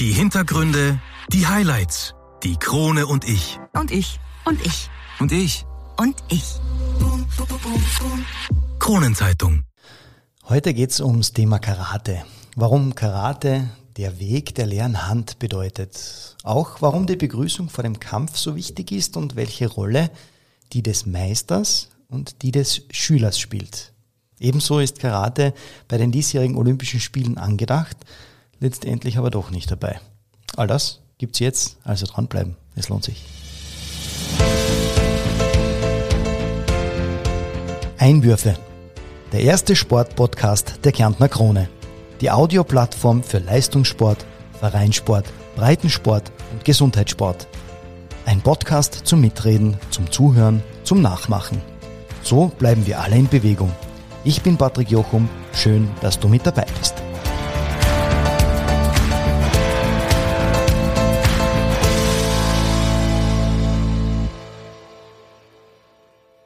[0.00, 0.98] Die Hintergründe,
[1.30, 3.58] die Highlights, die Krone und ich.
[3.74, 4.18] Und ich.
[4.46, 4.88] Und ich.
[5.18, 5.66] Und ich.
[5.98, 6.54] Und ich.
[8.78, 9.64] Kronenzeitung.
[10.48, 12.24] Heute geht es ums Thema Karate.
[12.56, 13.68] Warum Karate
[13.98, 16.34] der Weg der leeren Hand bedeutet.
[16.44, 20.10] Auch warum die Begrüßung vor dem Kampf so wichtig ist und welche Rolle
[20.72, 23.92] die des Meisters und die des Schülers spielt.
[24.38, 25.52] Ebenso ist Karate
[25.88, 27.98] bei den diesjährigen Olympischen Spielen angedacht,
[28.60, 29.98] letztendlich aber doch nicht dabei.
[30.56, 33.24] All das gibt's jetzt, also dranbleiben, es lohnt sich.
[37.98, 38.56] Einwürfe.
[39.32, 41.68] Der erste Sportpodcast der Kärntner Krone.
[42.20, 44.24] Die Audioplattform für Leistungssport,
[44.58, 47.46] Vereinssport, Breitensport und Gesundheitssport.
[48.24, 51.60] Ein Podcast zum Mitreden, zum Zuhören, zum Nachmachen.
[52.22, 53.72] So bleiben wir alle in Bewegung.
[54.24, 55.28] Ich bin Patrick Jochum.
[55.52, 56.94] Schön, dass du mit dabei bist.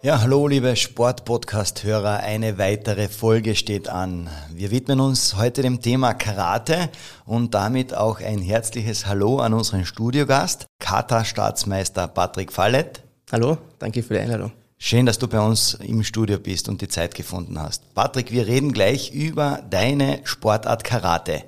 [0.05, 4.28] Ja, hallo liebe Sportpodcast-Hörer, eine weitere Folge steht an.
[4.52, 6.91] Wir widmen uns heute dem Thema Karate
[7.24, 13.02] und damit auch ein herzliches Hallo an unseren Studiogast, Kata-Staatsmeister Patrick Fallett.
[13.33, 14.52] Hallo, danke für die Einladung.
[14.77, 17.94] Schön, dass du bei uns im Studio bist und die Zeit gefunden hast.
[17.94, 21.44] Patrick, wir reden gleich über deine Sportart Karate.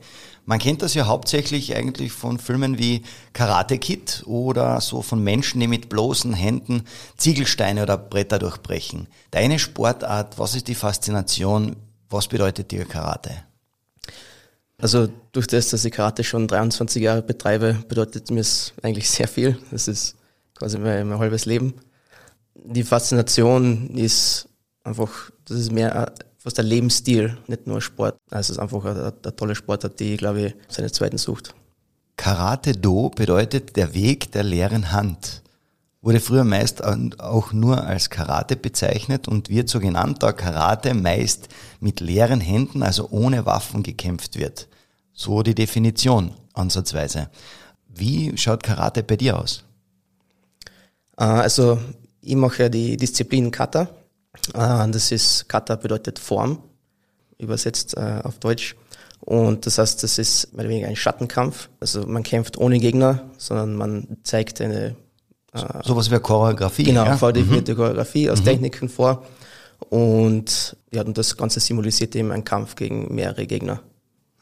[0.48, 3.02] Man kennt das ja hauptsächlich eigentlich von Filmen wie
[3.32, 6.84] Karate Kid oder so von Menschen, die mit bloßen Händen
[7.16, 9.08] Ziegelsteine oder Bretter durchbrechen.
[9.32, 11.74] Deine Sportart, was ist die Faszination?
[12.08, 13.32] Was bedeutet dir Karate?
[14.78, 19.26] Also durch das, dass ich Karate schon 23 Jahre betreibe, bedeutet mir es eigentlich sehr
[19.26, 19.58] viel.
[19.72, 20.14] Das ist
[20.54, 21.74] quasi mein, mein halbes Leben.
[22.54, 24.48] Die Faszination ist
[24.84, 26.12] einfach, das ist mehr
[26.46, 28.18] fast ein Lebensstil, nicht nur Sport.
[28.30, 31.56] Also es ist einfach eine, eine tolle Sportart, die, glaube ich, seine zweiten sucht.
[32.16, 35.42] Karate Do bedeutet der Weg der leeren Hand.
[36.02, 41.48] Wurde früher meist auch nur als Karate bezeichnet und wird so genannt, da Karate meist
[41.80, 44.68] mit leeren Händen, also ohne Waffen gekämpft wird.
[45.12, 47.28] So die Definition ansatzweise.
[47.88, 49.64] Wie schaut Karate bei dir aus?
[51.18, 51.80] Äh, also
[52.20, 53.88] ich mache ja die Disziplin Kata
[54.52, 56.58] das ist Kata bedeutet Form,
[57.38, 58.76] übersetzt äh, auf Deutsch.
[59.20, 61.68] Und das heißt, das ist mehr oder weniger ein Schattenkampf.
[61.80, 64.94] Also man kämpft ohne Gegner, sondern man zeigt eine
[65.52, 66.84] äh, sowas wie eine Choreografie.
[66.84, 67.16] Genau, ja?
[67.16, 67.76] vordefinierte mhm.
[67.76, 68.44] Choreografie aus mhm.
[68.44, 69.24] Techniken vor.
[69.90, 73.80] Und ja, und das Ganze symbolisiert eben einen Kampf gegen mehrere Gegner.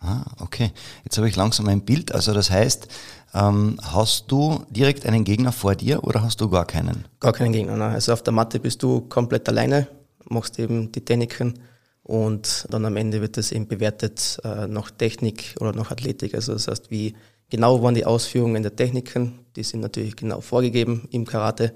[0.04, 0.70] Ah, okay.
[1.04, 2.12] Jetzt habe ich langsam ein Bild.
[2.12, 2.88] Also das heißt,
[3.32, 7.06] ähm, hast du direkt einen Gegner vor dir oder hast du gar keinen?
[7.20, 7.76] Gar keinen Gegner.
[7.76, 7.94] Nein.
[7.94, 9.88] Also auf der Matte bist du komplett alleine,
[10.28, 11.54] machst eben die Techniken
[12.02, 16.34] und dann am Ende wird das eben bewertet äh, nach Technik oder nach Athletik.
[16.34, 17.14] Also das heißt, wie
[17.48, 21.72] genau waren die Ausführungen der Techniken, die sind natürlich genau vorgegeben im Karate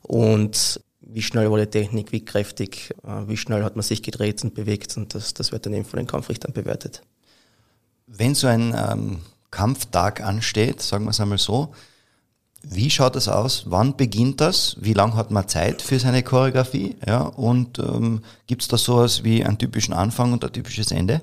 [0.00, 4.42] und wie schnell war die Technik, wie kräftig, äh, wie schnell hat man sich gedreht
[4.42, 7.02] und bewegt und das, das wird dann eben von den Kampfrichtern bewertet.
[8.08, 9.18] Wenn so ein ähm,
[9.50, 11.72] Kampftag ansteht, sagen wir es einmal so,
[12.62, 13.64] wie schaut das aus?
[13.66, 14.76] Wann beginnt das?
[14.80, 16.96] Wie lange hat man Zeit für seine Choreografie?
[17.06, 21.20] Ja, und ähm, gibt es da sowas wie einen typischen Anfang und ein typisches Ende?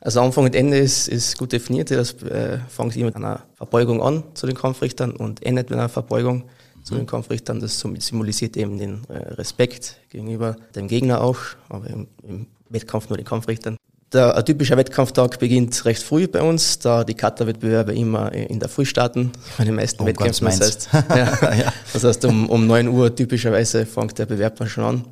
[0.00, 1.90] Also Anfang und Ende ist, ist gut definiert.
[1.90, 5.88] Das äh, fängt immer mit einer Verbeugung an zu den Kampfrichtern und endet mit einer
[5.88, 6.44] Verbeugung
[6.84, 7.08] zu den mhm.
[7.08, 7.60] Kampfrichtern.
[7.60, 11.38] Das symbolisiert eben den äh, Respekt gegenüber dem Gegner auch,
[11.68, 13.76] aber im, im Wettkampf nur den Kampfrichtern.
[14.12, 18.68] Der, ein typischer Wettkampftag beginnt recht früh bei uns, da die Kata-Wettbewerbe immer in der
[18.68, 20.46] Früh starten, bei den meisten oh, Wettkämpfen.
[20.46, 21.72] Das heißt, ja, ja.
[21.92, 25.04] das heißt, um, um 9 Uhr typischerweise fängt der Bewerb dann schon an.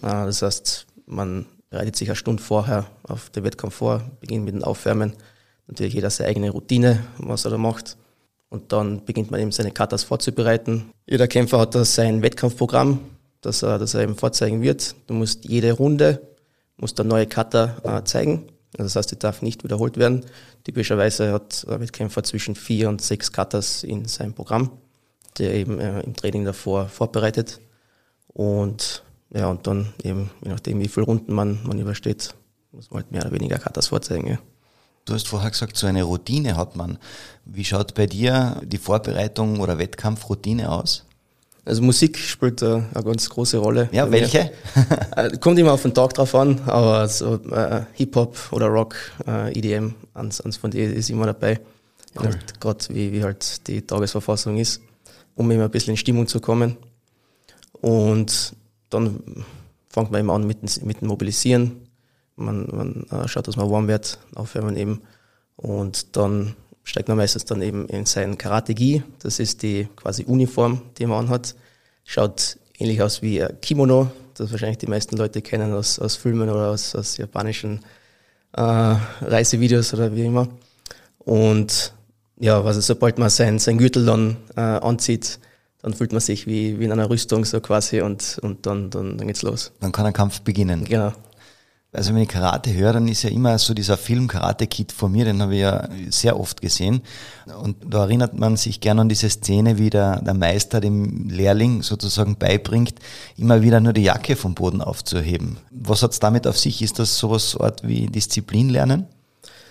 [0.00, 4.54] Ah, das heißt, man bereitet sich eine Stunde vorher auf den Wettkampf vor, beginnt mit
[4.54, 5.12] dem Aufwärmen.
[5.68, 7.96] Natürlich jeder seine eigene Routine, was er da macht.
[8.48, 10.90] Und dann beginnt man eben seine Katas vorzubereiten.
[11.06, 12.98] Jeder Kämpfer hat da sein Wettkampfprogramm,
[13.40, 14.96] das er, das er eben vorzeigen wird.
[15.06, 16.20] Du musst jede Runde
[16.76, 18.48] muss der neue Cutter äh, zeigen.
[18.78, 20.24] Also das heißt, die darf nicht wiederholt werden.
[20.64, 24.70] Typischerweise hat der Wettkämpfer zwischen vier und sechs Cutters in seinem Programm,
[25.38, 27.60] der eben äh, im Training davor vorbereitet.
[28.28, 29.02] Und
[29.34, 32.34] ja, und dann eben, je nachdem, wie viele Runden man, man übersteht,
[32.72, 34.28] muss man halt mehr oder weniger Cutters vorzeigen.
[34.28, 34.38] Ja.
[35.04, 36.98] Du hast vorher gesagt, so eine Routine hat man.
[37.44, 41.04] Wie schaut bei dir die Vorbereitung oder Wettkampfroutine aus?
[41.64, 43.88] Also Musik spielt eine ganz große Rolle.
[43.92, 44.50] Ja, welche?
[45.14, 49.52] Äh, kommt immer auf den Tag drauf an, aber so äh, Hip-Hop oder Rock, äh,
[49.52, 51.60] EDM, eins, eins von denen ist immer dabei.
[52.18, 52.30] Cool.
[52.58, 54.80] Gerade wie, wie halt die Tagesverfassung ist,
[55.34, 56.78] um immer ein bisschen in Stimmung zu kommen.
[57.72, 58.54] Und
[58.88, 59.44] dann
[59.88, 61.88] fängt man eben an mit, mit dem Mobilisieren.
[62.36, 65.02] Man, man äh, schaut, dass man warm wird, aufwärmen eben.
[65.56, 69.02] Und dann steigt man meistens dann eben in sein Karate-Gi.
[69.20, 71.54] Das ist die quasi Uniform, die man anhat.
[72.04, 76.48] Schaut ähnlich aus wie ein Kimono, das wahrscheinlich die meisten Leute kennen aus, aus Filmen
[76.48, 77.80] oder aus, aus japanischen
[78.56, 80.48] äh, Reisevideos oder wie immer.
[81.18, 81.94] Und
[82.38, 85.38] ja, also sobald man sein, sein Gürtel dann äh, anzieht,
[85.80, 89.18] dann fühlt man sich wie, wie in einer Rüstung so quasi und, und dann, dann,
[89.18, 89.72] dann geht's los.
[89.80, 90.84] Dann kann ein Kampf beginnen.
[90.84, 91.12] Genau.
[91.94, 95.10] Also wenn ich Karate höre, dann ist ja immer so dieser Film Karate Kid vor
[95.10, 97.02] mir, den habe ich ja sehr oft gesehen.
[97.60, 101.82] Und da erinnert man sich gerne an diese Szene, wie der, der Meister dem Lehrling
[101.82, 102.94] sozusagen beibringt,
[103.36, 105.58] immer wieder nur die Jacke vom Boden aufzuheben.
[105.70, 106.80] Was hat's damit auf sich?
[106.80, 109.04] Ist das sowas Art wie Disziplin lernen?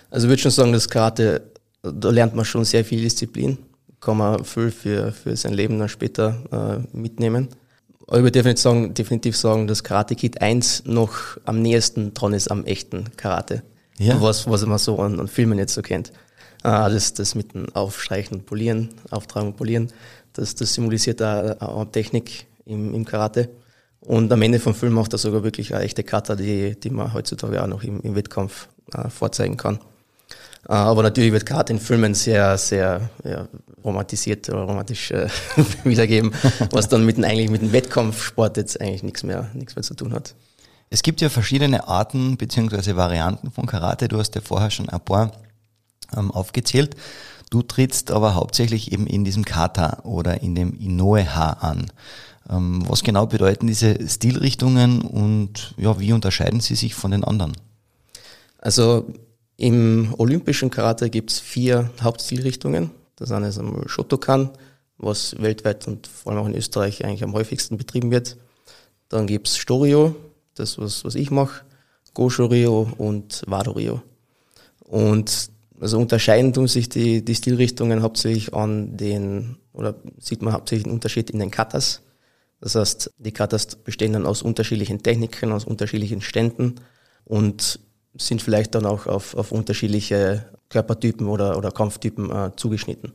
[0.08, 1.42] Also ich würde schon sagen, dass Karate,
[1.82, 3.58] da lernt man schon sehr viel Disziplin.
[3.98, 7.48] Kann man viel für, für sein Leben dann später äh, mitnehmen.
[8.12, 12.34] Aber ich würde definitiv sagen, definitiv sagen, dass Karate Kid 1 noch am nächsten dran
[12.34, 13.62] ist am echten Karate.
[13.96, 14.20] Ja.
[14.20, 16.12] Was, was man so an, an Filmen jetzt so kennt.
[16.62, 19.90] Ah, das, das mit dem Aufstreichen und Polieren, Auftragen und Polieren,
[20.34, 23.48] das, das symbolisiert auch eine Technik im, im Karate.
[24.00, 27.14] Und am Ende vom Film macht er sogar wirklich eine echte Kata, die, die man
[27.14, 29.76] heutzutage auch noch im, im Wettkampf äh, vorzeigen kann.
[30.68, 33.48] Äh, aber natürlich wird Karate in Filmen sehr, sehr ja,
[33.84, 35.28] romantisiert oder romantisch äh,
[35.84, 36.32] wiedergeben,
[36.70, 40.12] was dann mit eigentlich mit dem Wettkampfsport jetzt eigentlich nichts mehr, nichts mehr zu tun
[40.12, 40.34] hat.
[40.90, 44.08] Es gibt ja verschiedene Arten beziehungsweise Varianten von Karate.
[44.08, 45.32] Du hast ja vorher schon ein paar
[46.16, 46.96] ähm, aufgezählt.
[47.50, 51.90] Du trittst aber hauptsächlich eben in diesem Kata oder in dem Inoue-Ha an.
[52.48, 57.52] Ähm, was genau bedeuten diese Stilrichtungen und ja, wie unterscheiden sie sich von den anderen?
[58.58, 59.06] Also
[59.56, 62.90] im olympischen Karate gibt es vier Hauptstilrichtungen.
[63.16, 64.50] Das eine ist einmal Shotokan,
[64.98, 68.36] was weltweit und vor allem auch in Österreich eigentlich am häufigsten betrieben wird.
[69.08, 70.16] Dann gibt es Storio,
[70.54, 71.64] das was, was ich mache,
[72.14, 74.02] Gosho-Ryo und Wado-Ryo.
[74.80, 75.50] Und
[75.80, 80.94] also unterscheiden tun sich die, die Stilrichtungen hauptsächlich an den, oder sieht man hauptsächlich einen
[80.94, 82.02] Unterschied in den Katas.
[82.60, 86.76] Das heißt, die Katas bestehen dann aus unterschiedlichen Techniken, aus unterschiedlichen Ständen
[87.24, 87.80] und
[88.14, 93.12] sind vielleicht dann auch auf, auf unterschiedliche Körpertypen oder, oder Kampftypen äh, zugeschnitten.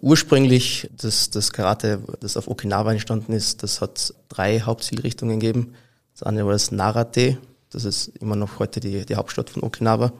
[0.00, 5.74] Ursprünglich das, das Karate, das auf Okinawa entstanden ist, das hat drei Hauptzielrichtungen gegeben.
[6.12, 7.38] Das eine war das Narate,
[7.70, 10.12] das ist immer noch heute die, die Hauptstadt von Okinawa.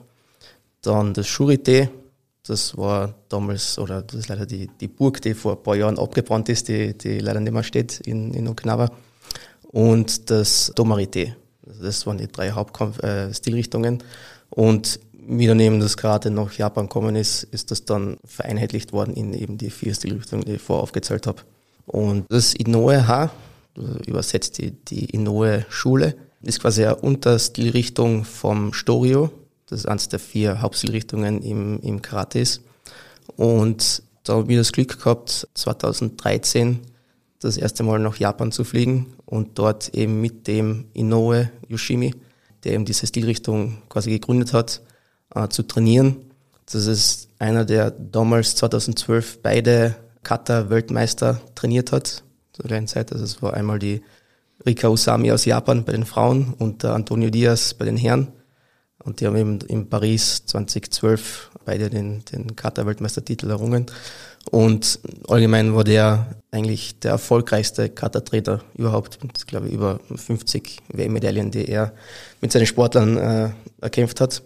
[0.81, 1.89] Dann das Shurite,
[2.45, 5.99] das war damals, oder das ist leider die, die Burg, die vor ein paar Jahren
[5.99, 8.89] abgebrannt ist, die, die leider nicht mehr steht in, in Okinawa.
[9.63, 11.35] Und das Domarite,
[11.81, 13.99] das waren die drei Hauptstilrichtungen.
[13.99, 14.03] Äh,
[14.49, 14.99] und
[15.29, 19.57] wie dann das gerade nach Japan gekommen ist, ist das dann vereinheitlicht worden in eben
[19.57, 21.41] die vier Stilrichtungen, die ich vorher aufgezählt habe.
[21.85, 23.31] Und das Inoue-Ha,
[24.05, 29.29] übersetzt die, die Inoue-Schule, ist quasi eine Unterstilrichtung vom Storio.
[29.67, 32.43] Das ist eines der vier Hauptstilrichtungen im, im Karate.
[33.35, 36.79] Und da habe ich das Glück gehabt, 2013
[37.39, 42.15] das erste Mal nach Japan zu fliegen und dort eben mit dem Inoue Yoshimi,
[42.63, 44.81] der eben diese Stilrichtung quasi gegründet hat,
[45.35, 46.17] äh, zu trainieren.
[46.71, 53.11] Das ist einer, der damals 2012 beide Kata-Weltmeister trainiert hat, zur gleichen Zeit.
[53.13, 54.01] Also es war einmal die
[54.65, 58.29] Rika Usami aus Japan bei den Frauen und der Antonio Diaz bei den Herren.
[59.03, 63.85] Und die haben eben in Paris 2012 beide den, den Kata-Weltmeistertitel errungen.
[64.51, 69.19] Und allgemein war der eigentlich der erfolgreichste Kata-Trainer überhaupt.
[69.47, 71.93] Glaube ich, über 50 WM-Medaillen, die er
[72.41, 73.49] mit seinen Sportlern äh,
[73.81, 74.41] erkämpft hat.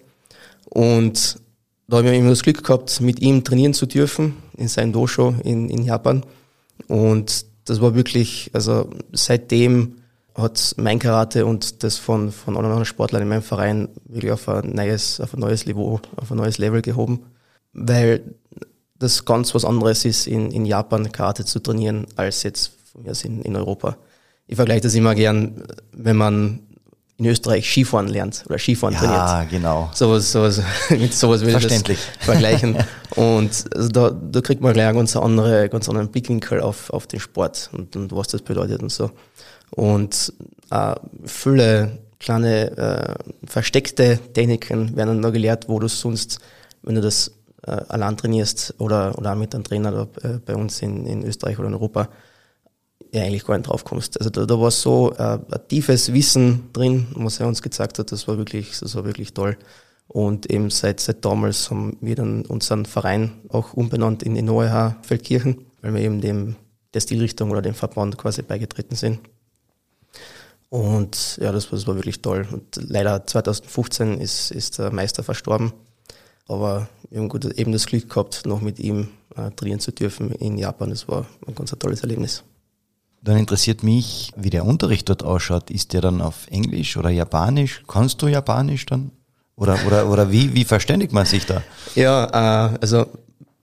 [0.65, 1.39] Und
[1.88, 5.36] da habe ich immer das Glück gehabt, mit ihm trainieren zu dürfen in seinem Dojo
[5.43, 6.24] in, in Japan.
[6.88, 9.98] Und das war wirklich, also seitdem
[10.34, 14.74] hat mein Karate und das von, von anderen Sportlern in meinem Verein wirklich auf ein
[14.74, 17.25] neues, auf ein neues Niveau, auf ein neues Level gehoben.
[17.74, 18.36] Weil
[19.01, 23.13] das ganz was anderes ist, in, in Japan Karate zu trainieren, als jetzt von mir
[23.24, 23.98] in, in Europa.
[24.48, 26.60] Ich vergleiche das immer gern, wenn man
[27.17, 29.20] in Österreich Skifahren lernt oder Skifahren ja, trainiert.
[29.20, 29.91] Ja, genau.
[29.93, 31.84] Sowas, sowas, mit sowas will ich das
[32.20, 32.77] vergleichen.
[33.15, 37.08] Und also da, da kriegt man gleich einen ganz, andere, ganz anderen Blickwinkel auf, auf
[37.08, 39.12] den Sport und, und was das bedeutet und so.
[39.72, 40.34] Und
[40.70, 43.15] äh, viele kleine äh,
[43.46, 46.39] versteckte Techniken werden dann noch gelehrt, wo du sonst,
[46.84, 47.31] wenn du das
[47.65, 51.60] äh, allein trainierst oder, oder auch mit einem Trainer äh, bei uns in, in Österreich
[51.60, 52.10] oder in Europa,
[53.12, 54.18] ja eigentlich gar nicht drauf kommst.
[54.18, 58.12] Also da, da war so äh, ein tiefes Wissen drin, was er uns gezeigt hat,
[58.12, 59.58] das war wirklich, das war wirklich toll.
[60.08, 65.65] Und eben seit, seit damals haben wir dann unseren Verein auch umbenannt in Neue Feldkirchen,
[65.82, 66.56] weil wir eben dem,
[66.94, 69.20] der Stilrichtung oder dem Verband quasi beigetreten sind.
[70.68, 72.48] Und ja, das, das war wirklich toll.
[72.51, 75.74] Und leider 2015 ist, ist der Meister verstorben.
[76.48, 80.32] Aber wir haben gut, eben das Glück gehabt, noch mit ihm äh, trainieren zu dürfen
[80.32, 80.89] in Japan.
[80.89, 82.44] Das war ein ganz tolles Erlebnis.
[83.22, 85.70] Dann interessiert mich, wie der Unterricht dort ausschaut.
[85.70, 87.84] Ist der dann auf Englisch oder Japanisch?
[87.88, 89.12] Kannst du Japanisch dann?
[89.56, 91.62] Oder, oder, oder wie, wie verständigt man sich da?
[91.96, 93.08] Ja, äh, also ein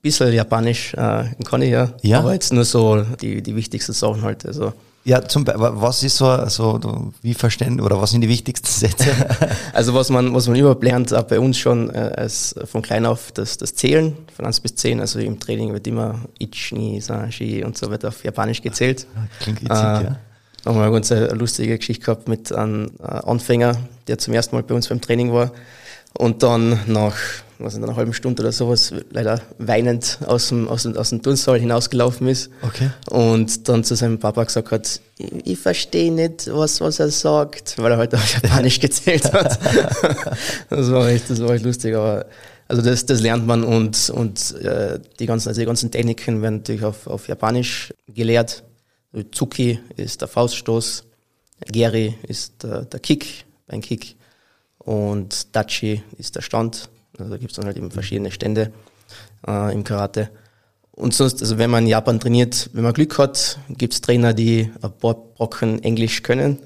[0.01, 2.19] bisschen Japanisch äh, kann ich ja, Ja?
[2.19, 4.45] aber jetzt nur so die, die wichtigsten Sachen halt.
[4.45, 4.73] Also,
[5.09, 9.09] Ja, zum was ist so, so wie verständlich oder was sind die wichtigsten Sätze?
[9.73, 13.07] also was man, was man überhaupt lernt, auch bei uns schon äh, als von klein
[13.07, 14.99] auf das, das Zählen von 1 bis 10.
[14.99, 19.07] Also im Training wird immer Ich, Ni, San, Shi und so weiter auf Japanisch gezählt.
[19.39, 20.19] Klingt witzig, Äh, ja.
[20.67, 24.55] Haben wir eine ganz äh, lustige Geschichte gehabt mit einem äh, Anfänger, der zum ersten
[24.55, 25.51] Mal bei uns beim Training war
[26.17, 27.15] und dann nach
[27.61, 31.21] was in einer halben Stunde oder sowas leider weinend aus dem, aus dem, aus dem
[31.21, 32.89] Turnsaal hinausgelaufen ist Okay.
[33.09, 37.77] und dann zu seinem Papa gesagt hat, ich, ich verstehe nicht, was, was er sagt,
[37.77, 39.59] weil er halt auf Japanisch gezählt hat.
[40.69, 42.25] das war echt, das war echt lustig, aber
[42.69, 46.57] also das, das lernt man und, und äh, die, ganzen, also die ganzen Techniken werden
[46.57, 48.63] natürlich auf, auf Japanisch gelehrt.
[49.31, 51.03] Tsuki ist der Fauststoß,
[51.65, 54.15] Geri ist der, der Kick, ein Kick
[54.79, 56.89] und Dachi ist der Stand.
[57.17, 58.71] Also da gibt es dann halt eben verschiedene Stände
[59.47, 60.29] äh, im Karate.
[60.91, 64.33] Und sonst, also wenn man in Japan trainiert, wenn man Glück hat, gibt es Trainer,
[64.33, 66.59] die ein paar Brocken Englisch können.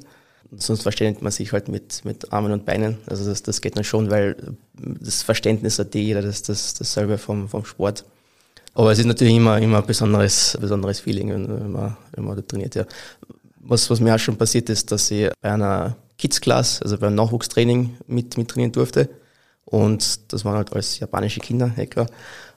[0.49, 2.97] Und sonst verständigt man sich halt mit, mit Armen und Beinen.
[3.07, 4.35] Also das, das geht dann schon, weil
[4.73, 8.05] das Verständnis hat eh jeder, das das, dasselbe vom, vom Sport.
[8.75, 12.41] Aber es ist natürlich immer, immer ein besonderes, besonderes Feeling, wenn, man, wenn man da
[12.41, 12.75] trainiert.
[12.75, 12.85] Ja.
[13.59, 17.15] Was, was mir auch schon passiert ist, dass ich bei einer Kids Class, also beim
[17.15, 19.09] Nachwuchstraining mit, mit trainieren durfte.
[19.65, 22.07] Und das waren halt alles japanische Kinder, klar.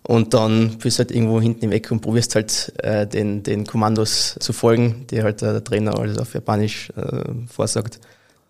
[0.02, 3.66] Und dann bist du halt irgendwo hinten im Eck und probierst halt äh, den, den
[3.66, 7.98] Kommandos zu folgen, die halt äh, der Trainer alles auf Japanisch äh, vorsagt.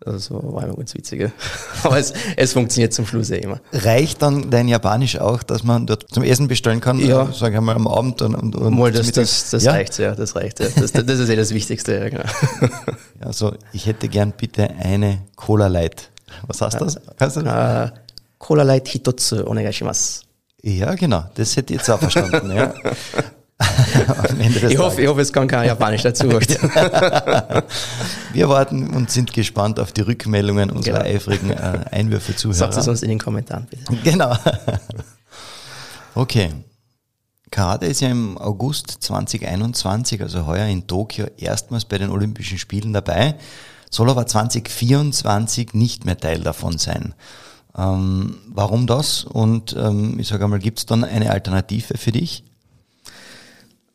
[0.04, 1.20] Also war immer ganz witzig.
[1.20, 1.28] Ja.
[1.82, 3.60] Aber es, es funktioniert zum Schluss eh immer.
[3.72, 6.98] Reicht dann dein Japanisch auch, dass man dort zum Essen bestellen kann?
[7.00, 7.24] Ja.
[7.24, 9.72] Äh, Sag ich mal am Abend und, und, und Mal, das, das, das ja?
[9.72, 10.60] reicht, ja, das reicht.
[10.60, 10.66] Ja.
[10.76, 12.24] Das, das ist eh das Wichtigste, ja, genau.
[13.20, 16.10] Also ich hätte gern bitte eine Cola Light.
[16.46, 17.00] Was heißt das?
[17.16, 17.90] Kannst du das?
[17.90, 17.92] Äh,
[18.38, 20.22] Cola Light Hitotsu onegaishimasu.
[20.62, 21.24] Ja, genau.
[21.34, 22.54] Das hätte ich jetzt auch verstanden.
[22.54, 22.74] ja.
[24.68, 26.28] Ich hoffe, ich hoffe, es kann kein Japanisch dazu.
[28.32, 31.16] Wir warten und sind gespannt auf die Rückmeldungen unserer Genau.
[31.16, 32.54] eifrigen äh, Einwürfe-Zuhörer.
[32.56, 33.84] Sagt es uns in den Kommentaren, bitte.
[34.04, 34.36] Genau.
[36.14, 36.50] Okay.
[37.50, 42.92] Karate ist ja im August 2021, also heuer in Tokio, erstmals bei den Olympischen Spielen
[42.92, 43.36] dabei,
[43.90, 47.14] soll aber 2024 nicht mehr Teil davon sein.
[47.78, 49.24] Ähm, warum das?
[49.24, 52.44] Und ähm, ich sage einmal, gibt es dann eine Alternative für dich?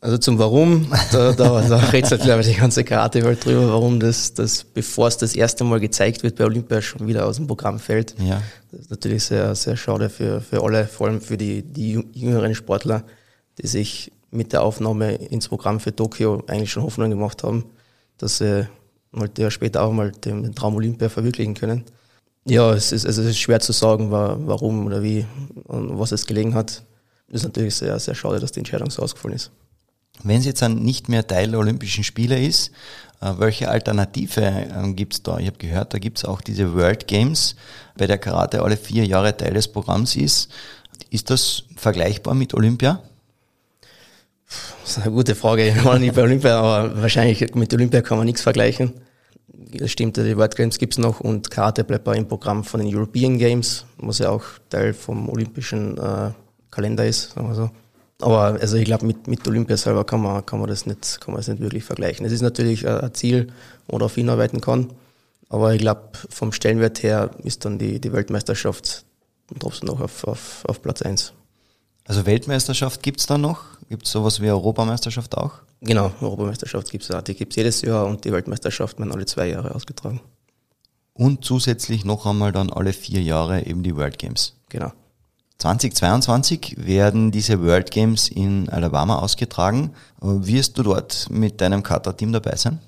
[0.03, 4.33] Also zum Warum, da, da, da rätselt glaube ich die ganze Karate-Welt drüber, warum das,
[4.33, 7.77] das, bevor es das erste Mal gezeigt wird, bei Olympia schon wieder aus dem Programm
[7.77, 8.15] fällt.
[8.19, 8.41] Ja.
[8.71, 12.05] Das ist natürlich sehr, sehr schade für, für alle, vor allem für die, die jü-
[12.13, 13.03] jüngeren Sportler,
[13.61, 17.65] die sich mit der Aufnahme ins Programm für Tokio eigentlich schon Hoffnung gemacht haben,
[18.17, 18.67] dass sie
[19.15, 21.83] halt ja später auch mal den, den Traum Olympia verwirklichen können.
[22.45, 25.25] Ja, es ist, also es ist schwer zu sagen, wa- warum oder wie
[25.65, 26.81] und was es gelegen hat.
[27.27, 29.51] Es ist natürlich sehr, sehr schade, dass die Entscheidung so ausgefallen ist.
[30.23, 32.71] Wenn es jetzt dann nicht mehr Teil der Olympischen Spiele ist,
[33.21, 35.37] äh, welche Alternative äh, gibt es da?
[35.37, 37.55] Ich habe gehört, da gibt es auch diese World Games,
[37.95, 40.51] bei der Karate alle vier Jahre Teil des Programms ist.
[41.09, 43.01] Ist das vergleichbar mit Olympia?
[44.81, 45.67] Das ist eine gute Frage.
[45.69, 48.93] Ich war nicht bei Olympia, aber wahrscheinlich mit Olympia kann man nichts vergleichen.
[49.47, 52.93] Das stimmt, die World Games gibt's noch und Karate bleibt auch im Programm von den
[52.93, 56.31] European Games, was ja auch Teil vom olympischen äh,
[56.69, 57.71] Kalender ist, sagen wir so.
[58.21, 61.33] Aber also ich glaube, mit, mit Olympia selber kann man, kann, man das nicht, kann
[61.33, 62.25] man das nicht wirklich vergleichen.
[62.25, 63.47] Es ist natürlich äh, ein Ziel,
[63.87, 64.93] wo man darauf hinarbeiten kann,
[65.49, 69.05] aber ich glaube, vom Stellenwert her ist dann die, die Weltmeisterschaft
[69.59, 71.33] trotzdem noch auf, auf, auf Platz eins.
[72.05, 73.63] Also Weltmeisterschaft gibt es da noch?
[73.89, 75.55] Gibt es sowas wie Europameisterschaft auch?
[75.81, 77.21] Genau, Europameisterschaft gibt's ja.
[77.21, 80.21] Die gibt's jedes Jahr und die Weltmeisterschaft werden alle zwei Jahre ausgetragen.
[81.13, 84.55] Und zusätzlich noch einmal dann alle vier Jahre eben die World Games.
[84.69, 84.93] Genau.
[85.61, 89.91] 2022 werden diese World Games in Alabama ausgetragen.
[90.21, 92.79] Äh, Wirst du dort mit deinem Kata-Team dabei sein?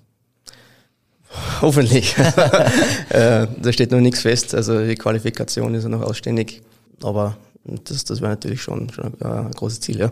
[1.62, 2.18] Hoffentlich.
[3.10, 4.56] äh, da steht noch nichts fest.
[4.56, 6.64] Also die Qualifikation ist ja noch ausständig.
[7.04, 10.12] Aber das, das wäre natürlich schon, schon ein großes Ziel, ja.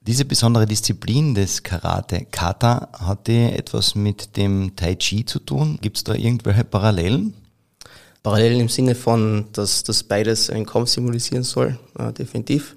[0.00, 5.78] Diese besondere Disziplin des Karate, Kata, hat die etwas mit dem Tai Chi zu tun?
[5.80, 7.32] Gibt es da irgendwelche Parallelen?
[8.24, 12.74] Parallel im Sinne von, dass das beides einen Kampf symbolisieren soll, äh, definitiv.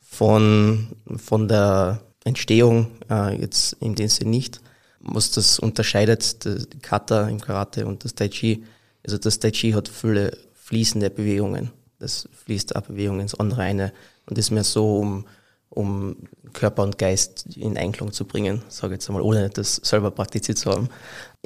[0.00, 4.60] Von, von der Entstehung äh, jetzt in dem Sinne nicht.
[5.00, 8.64] Was das unterscheidet, das Kata im Karate und das Tai Chi,
[9.04, 11.72] also das Tai Chi hat viele fließende Bewegungen.
[11.98, 13.92] Das fließt eine Bewegung ins andere eine.
[14.26, 15.26] Und ist mehr so, um,
[15.68, 16.16] um
[16.52, 20.58] Körper und Geist in Einklang zu bringen, sage ich jetzt einmal, ohne das selber praktiziert
[20.58, 20.88] zu haben.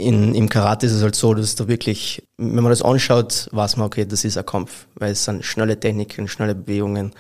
[0.01, 3.77] In, Im Karate ist es halt so, dass da wirklich, wenn man das anschaut, weiß
[3.77, 7.13] man, okay, das ist ein Kampf, weil es sind schnelle Techniken, schnelle Bewegungen.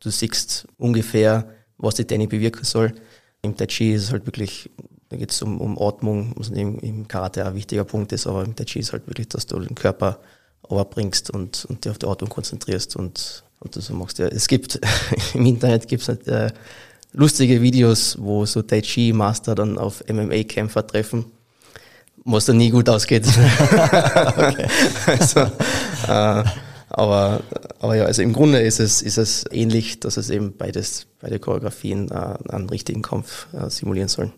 [0.00, 2.94] Du siehst ungefähr, was die Technik bewirken soll.
[3.42, 4.70] Im Tai Chi ist es halt wirklich,
[5.08, 8.44] da geht es um, um Atmung, was im, im Karate ein wichtiger Punkt ist, aber
[8.44, 10.20] im Tai Chi ist halt wirklich, dass du den Körper
[10.62, 14.18] overbringst und, und dich auf die Atmung konzentrierst und, und das so machst.
[14.18, 14.80] Ja, es gibt,
[15.34, 16.52] im Internet gibt es halt, äh,
[17.12, 21.26] lustige Videos, wo so Tai Chi Master dann auf MMA-Kämpfer treffen,
[22.24, 23.26] was dann nie gut ausgeht.
[25.06, 26.44] also, äh,
[26.90, 27.40] aber,
[27.80, 31.38] aber ja, also im Grunde ist es, ist es ähnlich, dass es eben beides, beide
[31.38, 34.32] Choreografien äh, einen richtigen Kampf äh, simulieren sollen.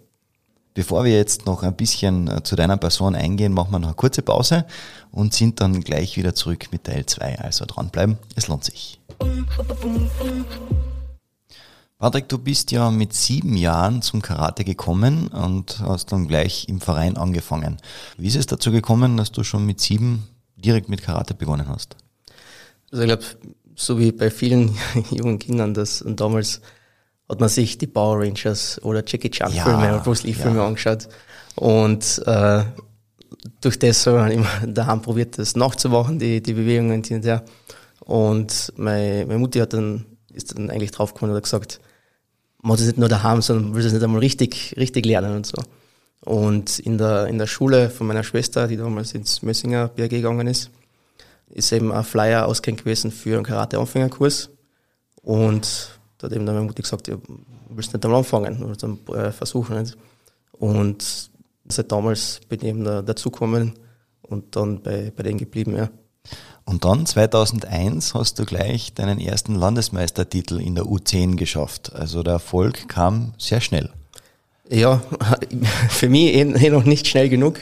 [0.74, 3.96] Bevor wir jetzt noch ein bisschen äh, zu deiner Person eingehen, machen wir noch eine
[3.96, 4.66] kurze Pause
[5.10, 7.40] und sind dann gleich wieder zurück mit Teil 2.
[7.40, 9.00] Also dranbleiben, es lohnt sich.
[12.00, 16.80] Patrick, du bist ja mit sieben Jahren zum Karate gekommen und hast dann gleich im
[16.80, 17.76] Verein angefangen.
[18.16, 20.26] Wie ist es dazu gekommen, dass du schon mit sieben
[20.56, 21.96] direkt mit Karate begonnen hast?
[22.90, 23.24] Also ich glaube,
[23.76, 24.76] so wie bei vielen
[25.10, 26.62] jungen Kindern, das und damals
[27.28, 30.56] hat man sich die Power Rangers oder Jackie Chan ja, Filme oder Bruce Lee Filme
[30.56, 30.66] ja.
[30.66, 31.06] angeschaut
[31.54, 32.64] und äh,
[33.60, 37.44] durch das habe ich immer daheim probiert, das nachzumachen, die, die Bewegungen hinterher.
[38.00, 41.80] Und meine, meine Mutter hat dann, ist dann eigentlich draufgekommen und hat gesagt,
[42.62, 45.46] man hat es nicht nur daheim, sondern will es nicht einmal richtig, richtig lernen und
[45.46, 45.62] so.
[46.24, 50.46] Und in der, in der Schule von meiner Schwester, die damals ins Mössinger BRG gegangen
[50.46, 50.70] ist,
[51.48, 54.50] ist eben ein Flyer ausgehängt gewesen für einen Karate-Anfängerkurs.
[55.22, 57.16] Und da hat eben dann meine Mutter gesagt, ja,
[57.70, 59.80] willst du nicht einmal anfangen oder dann äh, versuchen.
[59.80, 59.96] Nicht?
[60.52, 61.30] Und
[61.66, 63.72] seit damals bin ich eben da, dazugekommen
[64.22, 65.88] und dann bei, bei denen geblieben, ja.
[66.70, 71.92] Und dann 2001 hast du gleich deinen ersten Landesmeistertitel in der U10 geschafft.
[71.96, 73.90] Also der Erfolg kam sehr schnell.
[74.68, 75.02] Ja,
[75.88, 77.58] für mich eh, eh noch nicht schnell genug.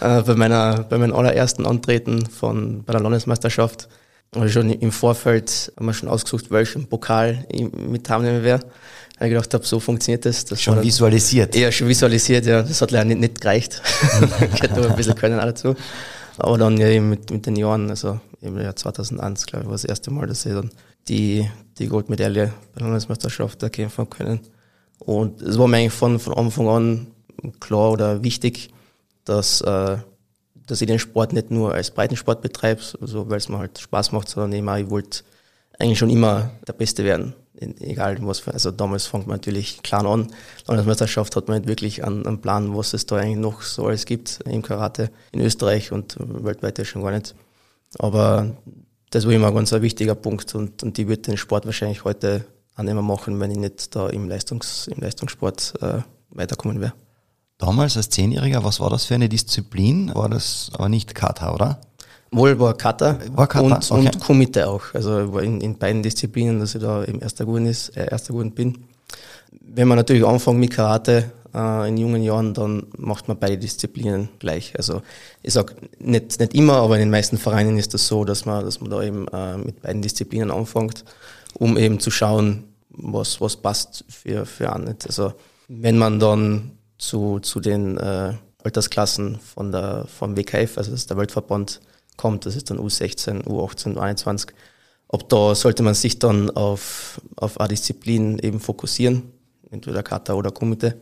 [0.00, 3.88] Äh, bei, meiner, bei meinem allerersten Antreten von, bei der Landesmeisterschaft
[4.36, 8.66] habe ich schon im Vorfeld haben wir schon ausgesucht, welchen Pokal ich mit teilnehmen werde.
[9.18, 10.44] Weil ich gedacht habe, so funktioniert das.
[10.44, 11.56] das schon visualisiert?
[11.56, 12.62] Ja, schon visualisiert, ja.
[12.62, 13.82] Das hat leider nicht, nicht gereicht.
[14.54, 15.74] ich hätte noch ein bisschen können auch dazu.
[16.38, 19.74] Aber dann ja eben mit, mit den Jahren, also im Jahr 2001, glaube ich, war
[19.74, 20.70] das erste Mal, dass ich dann
[21.08, 24.40] die, die Goldmedaille bei der Landesmeisterschaft erkämpfen können.
[24.98, 27.06] Und es war mir eigentlich von, von Anfang an
[27.60, 28.70] klar oder wichtig,
[29.24, 29.98] dass, äh,
[30.66, 34.12] dass ich den Sport nicht nur als Breitensport betreibe, also weil es mir halt Spaß
[34.12, 35.20] macht, sondern eben auch, ich wollte
[35.78, 40.32] eigentlich schon immer der Beste werden egal was also damals fängt man natürlich klein an.
[40.66, 44.06] Landesmeisterschaft hat man nicht wirklich einen, einen, Plan, was es da eigentlich noch so alles
[44.06, 47.34] gibt im Karate in Österreich und weltweit ja schon gar nicht.
[47.98, 48.56] Aber
[49.10, 52.04] das war immer ein ganz ein wichtiger Punkt und, und ich würde den Sport wahrscheinlich
[52.04, 52.44] heute
[52.76, 56.94] auch nicht mehr machen, wenn ich nicht da im, Leistungs, im Leistungssport äh, weiterkommen wäre.
[57.58, 60.12] Damals als Zehnjähriger, was war das für eine Disziplin?
[60.14, 61.80] War das aber nicht Kata, oder?
[62.34, 63.64] Wohl war Kata, war Kata?
[63.64, 64.06] Und, okay.
[64.06, 64.82] und Kumite auch.
[64.92, 68.32] Also war in, in beiden Disziplinen, dass ich da im erster Gurten ist, äh, erster
[68.32, 68.84] Gurten bin.
[69.60, 74.28] Wenn man natürlich anfängt mit Karate äh, in jungen Jahren, dann macht man beide Disziplinen
[74.38, 74.72] gleich.
[74.76, 75.02] Also
[75.42, 78.64] ich sag nicht, nicht immer, aber in den meisten Vereinen ist das so, dass man,
[78.64, 81.04] dass man da eben äh, mit beiden Disziplinen anfängt,
[81.54, 84.94] um eben zu schauen, was, was passt für, für an.
[85.06, 85.32] Also
[85.68, 91.10] wenn man dann zu, zu den äh, Altersklassen von der, vom WKF, also das ist
[91.10, 91.80] der Weltverband,
[92.16, 94.48] kommt, das ist dann U16, U18, U21.
[95.08, 99.22] Ob da sollte man sich dann auf, auf eine Disziplin eben fokussieren,
[99.70, 101.00] entweder Kata oder Kumite.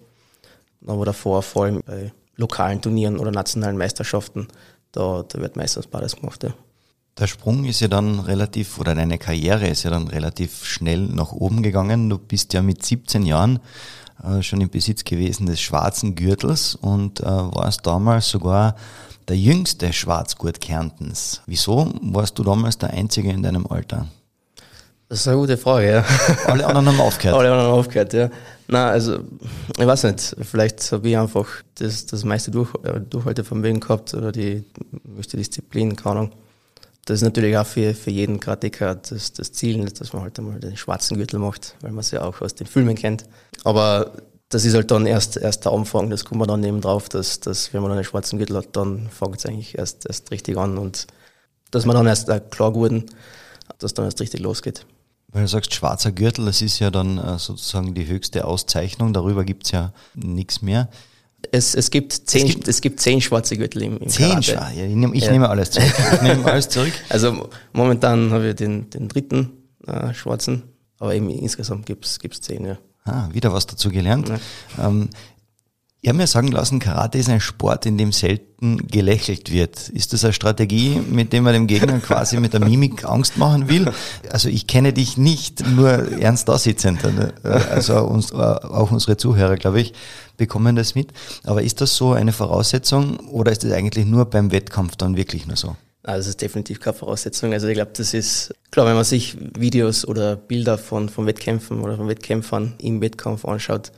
[0.87, 4.49] Aber davor, vor allem bei lokalen Turnieren oder nationalen Meisterschaften,
[4.91, 6.43] da, da wird meistens beides gemacht.
[6.43, 6.55] Ja.
[7.19, 11.33] Der Sprung ist ja dann relativ, oder deine Karriere ist ja dann relativ schnell nach
[11.33, 12.09] oben gegangen.
[12.09, 13.61] Du bist ja mit 17 Jahren
[14.25, 18.77] äh, schon im Besitz gewesen des schwarzen Gürtels und äh, warst damals sogar
[19.29, 21.43] der jüngste Schwarzgurt Kärntens.
[21.47, 24.07] Wieso warst du damals der Einzige in deinem Alter?
[25.09, 26.05] Das ist eine gute Frage, ja.
[26.47, 27.39] Alle anderen haben aufgehört.
[27.39, 28.31] Alle anderen haben aufgehört, ja.
[28.67, 29.19] Na, also,
[29.77, 34.33] ich weiß nicht, vielleicht habe ich einfach das, das meiste Durch, äh, Durchhaltevermögen gehabt oder
[34.33, 34.65] die
[35.15, 36.33] höchste Disziplin, keine Ahnung.
[37.05, 40.61] Das ist natürlich auch für, für jeden Karateka das, das Ziel, dass man halt einmal
[40.61, 43.25] den schwarzen Gürtel macht, weil man es ja auch aus den Filmen kennt.
[43.65, 44.13] Aber
[44.49, 47.41] das ist halt dann erst, erst der Anfang, das kommt man dann eben drauf, dass,
[47.41, 50.79] dass wenn man einen schwarzen Gürtel hat, dann fängt es eigentlich erst, erst richtig an
[50.79, 51.07] und
[51.71, 53.07] dass man dann erst klar geworden,
[53.79, 54.87] dass dann erst richtig losgeht.
[55.29, 59.45] Weil du sagst, schwarzer Gürtel, das ist ja dann äh, sozusagen die höchste Auszeichnung, darüber
[59.45, 60.89] gibt es ja nichts mehr.
[61.51, 64.53] Es, es, gibt zehn, es, gibt, es gibt zehn schwarze Gürtel im, im Zehn Karate.
[64.53, 65.33] Ja, ich, nehme, ich ja.
[65.33, 65.93] nehme alles zurück.
[66.15, 66.93] Ich nehme alles zurück.
[67.09, 69.51] Also momentan habe ich den, den dritten
[69.87, 70.63] äh, schwarzen
[70.99, 72.79] Aber eben insgesamt gibt es zehn, ja.
[73.05, 74.29] Ah, wieder was dazu gelernt.
[74.29, 74.39] Ja.
[74.87, 75.11] Ähm,
[76.05, 79.89] ich habe mir sagen lassen, Karate ist ein Sport, in dem selten gelächelt wird.
[79.89, 83.69] Ist das eine Strategie, mit der man dem Gegner quasi mit der Mimik Angst machen
[83.69, 83.89] will?
[84.29, 86.99] Also ich kenne dich nicht nur ernst da sitzend,
[87.45, 89.93] also uns, auch unsere Zuhörer, glaube ich,
[90.37, 91.13] bekommen das mit.
[91.45, 95.47] Aber ist das so eine Voraussetzung oder ist das eigentlich nur beim Wettkampf dann wirklich
[95.47, 95.77] nur so?
[96.03, 97.53] Also das ist definitiv keine Voraussetzung.
[97.53, 101.81] Also ich glaube, das ist, klar, wenn man sich Videos oder Bilder von, von Wettkämpfen
[101.81, 103.93] oder von Wettkämpfern im Wettkampf anschaut,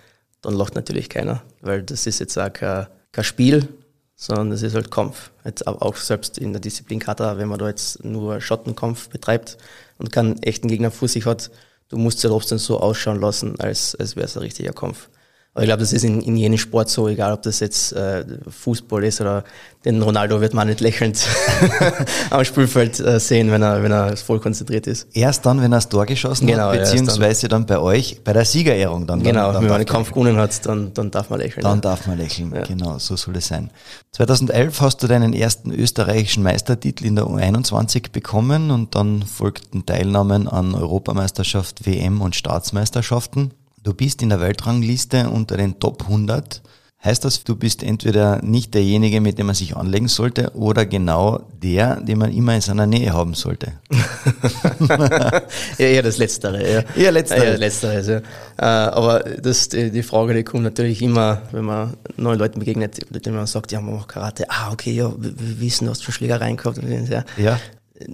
[0.45, 3.69] dann lacht natürlich keiner, weil das ist jetzt auch kein, kein Spiel,
[4.15, 5.31] sondern das ist halt Kampf.
[5.45, 9.59] Jetzt auch selbst in der Disziplin Kata, wenn man da jetzt nur Schottenkampf betreibt
[9.99, 11.51] und keinen echten Gegner vor sich hat,
[11.89, 15.09] du musst ja trotzdem so ausschauen lassen, als, als wäre es ein richtiger Kampf.
[15.55, 18.25] Aber ich glaube, das ist in, in jedem Sport so, egal ob das jetzt äh,
[18.49, 19.45] Fußball ist oder
[19.85, 21.25] den Ronaldo wird man nicht lächelnd
[22.31, 25.07] am Spielfeld äh, sehen, wenn er, wenn er voll konzentriert ist.
[25.13, 28.33] Erst dann, wenn er das Tor geschossen genau, hat, beziehungsweise dann, dann, bei euch, bei
[28.33, 29.23] der Siegerehrung dann.
[29.23, 31.63] Genau, dann, wenn man den Kampf gewonnen hat, dann, dann darf man lächeln.
[31.63, 31.83] Dann ja.
[31.83, 32.63] darf man lächeln, ja.
[32.63, 33.71] genau, so soll es sein.
[34.11, 40.49] 2011 hast du deinen ersten österreichischen Meistertitel in der U21 bekommen und dann folgten Teilnahmen
[40.49, 43.53] an Europameisterschaft, WM und Staatsmeisterschaften.
[43.85, 46.63] Du bist in der Weltrangliste unter den Top 100.
[47.05, 51.47] Heißt das, du bist entweder nicht derjenige, mit dem man sich anlegen sollte, oder genau
[51.63, 53.75] der, den man immer in seiner Nähe haben sollte?
[54.89, 56.63] ja, eher das Letztere.
[56.67, 56.83] Ja.
[56.97, 57.45] Eher Letztere.
[57.45, 58.17] Ja, Letzteres, ja.
[58.57, 63.01] Äh, aber das, die, die Frage, die kommt natürlich immer, wenn man neuen Leuten begegnet,
[63.11, 64.47] denen man sagt, ja, man macht Karate.
[64.49, 66.81] Ah, okay, ja, wir wissen, du hast schon Schlägereien gehabt.
[66.83, 67.23] Ja.
[67.37, 67.61] ja.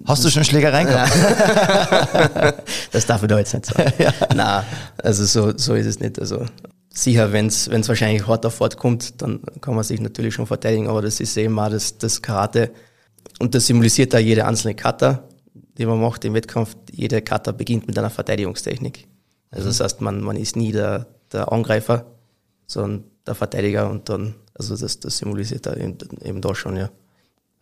[0.04, 1.12] Hast du schon Schlägereien gehabt?
[2.92, 3.92] das darf ich da jetzt nicht sagen.
[3.98, 4.12] Ja.
[4.34, 4.64] Nein,
[4.98, 6.18] also so, so ist es nicht.
[6.18, 6.44] Also
[6.92, 10.86] sicher, wenn es wahrscheinlich hart auf Fahrt kommt, dann kann man sich natürlich schon verteidigen,
[10.88, 12.70] aber das ist eben auch das, das Karate.
[13.38, 15.24] Und das symbolisiert da jede einzelne Kata,
[15.78, 16.76] die man macht im Wettkampf.
[16.90, 19.08] Jede Kata beginnt mit einer Verteidigungstechnik.
[19.50, 22.04] Also das heißt, man, man ist nie der, der Angreifer,
[22.66, 26.90] sondern der Verteidiger und dann, also das, das symbolisiert da eben, eben da schon, ja.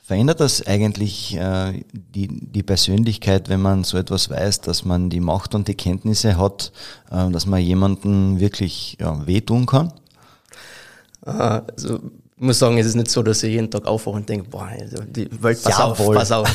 [0.09, 5.21] Verändert das eigentlich äh, die, die Persönlichkeit, wenn man so etwas weiß, dass man die
[5.21, 6.73] Macht und die Kenntnisse hat,
[7.11, 9.93] äh, dass man jemanden wirklich ja, wehtun kann?
[11.21, 11.97] Also
[12.37, 14.71] ich muss sagen, es ist nicht so, dass ich jeden Tag aufwache und denke, boah,
[14.81, 16.49] also die Welt, pass auf, pass auf.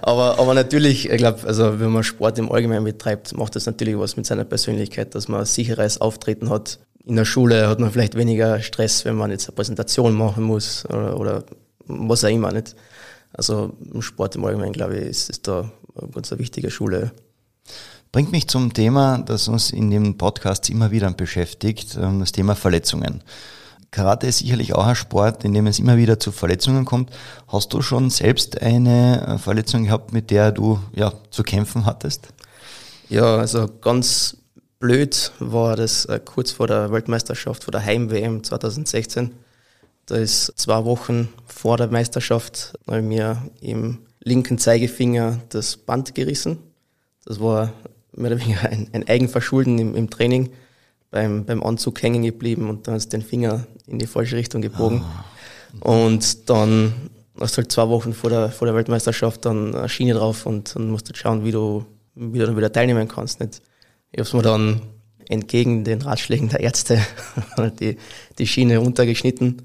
[0.00, 3.98] aber, aber natürlich, ich glaube, also wenn man Sport im Allgemeinen betreibt, macht das natürlich
[3.98, 8.16] was mit seiner Persönlichkeit, dass man sicheres Auftreten hat, in der Schule hat man vielleicht
[8.16, 11.44] weniger Stress, wenn man jetzt eine Präsentation machen muss oder, oder
[11.86, 12.76] was auch immer nicht.
[13.32, 17.12] Also im Sport im Allgemeinen, glaube ich, ist, ist da eine ganz wichtige Schule.
[18.12, 22.56] Bringt mich zum Thema, das uns in den Podcasts immer wieder beschäftigt, ähm, das Thema
[22.56, 23.22] Verletzungen.
[23.92, 27.10] Karate ist sicherlich auch ein Sport, in dem es immer wieder zu Verletzungen kommt.
[27.48, 32.28] Hast du schon selbst eine äh, Verletzung gehabt, mit der du ja, zu kämpfen hattest?
[33.08, 34.36] Ja, also ganz
[34.80, 39.32] blöd war das äh, kurz vor der Weltmeisterschaft, vor der Heim-WM 2016.
[40.06, 46.58] Da ist zwei Wochen vor der Meisterschaft mir im linken Zeigefinger das Band gerissen.
[47.24, 47.72] Das war
[48.16, 50.50] mehr oder weniger ein, ein Eigenverschulden im, im, Training.
[51.12, 55.04] Beim, beim Anzug hängen geblieben und dann ist den Finger in die falsche Richtung gebogen.
[55.80, 56.06] Oh.
[56.06, 56.92] Und dann
[57.38, 60.74] hast du halt zwei Wochen vor der, vor der Weltmeisterschaft dann eine Schiene drauf und
[60.74, 63.40] dann musst du schauen, wie du, wie du dann wieder teilnehmen kannst.
[63.40, 63.60] Nicht?
[64.12, 64.82] Ich habe es mir dann
[65.28, 67.00] entgegen den Ratschlägen der Ärzte
[67.80, 67.96] die,
[68.38, 69.62] die Schiene runtergeschnitten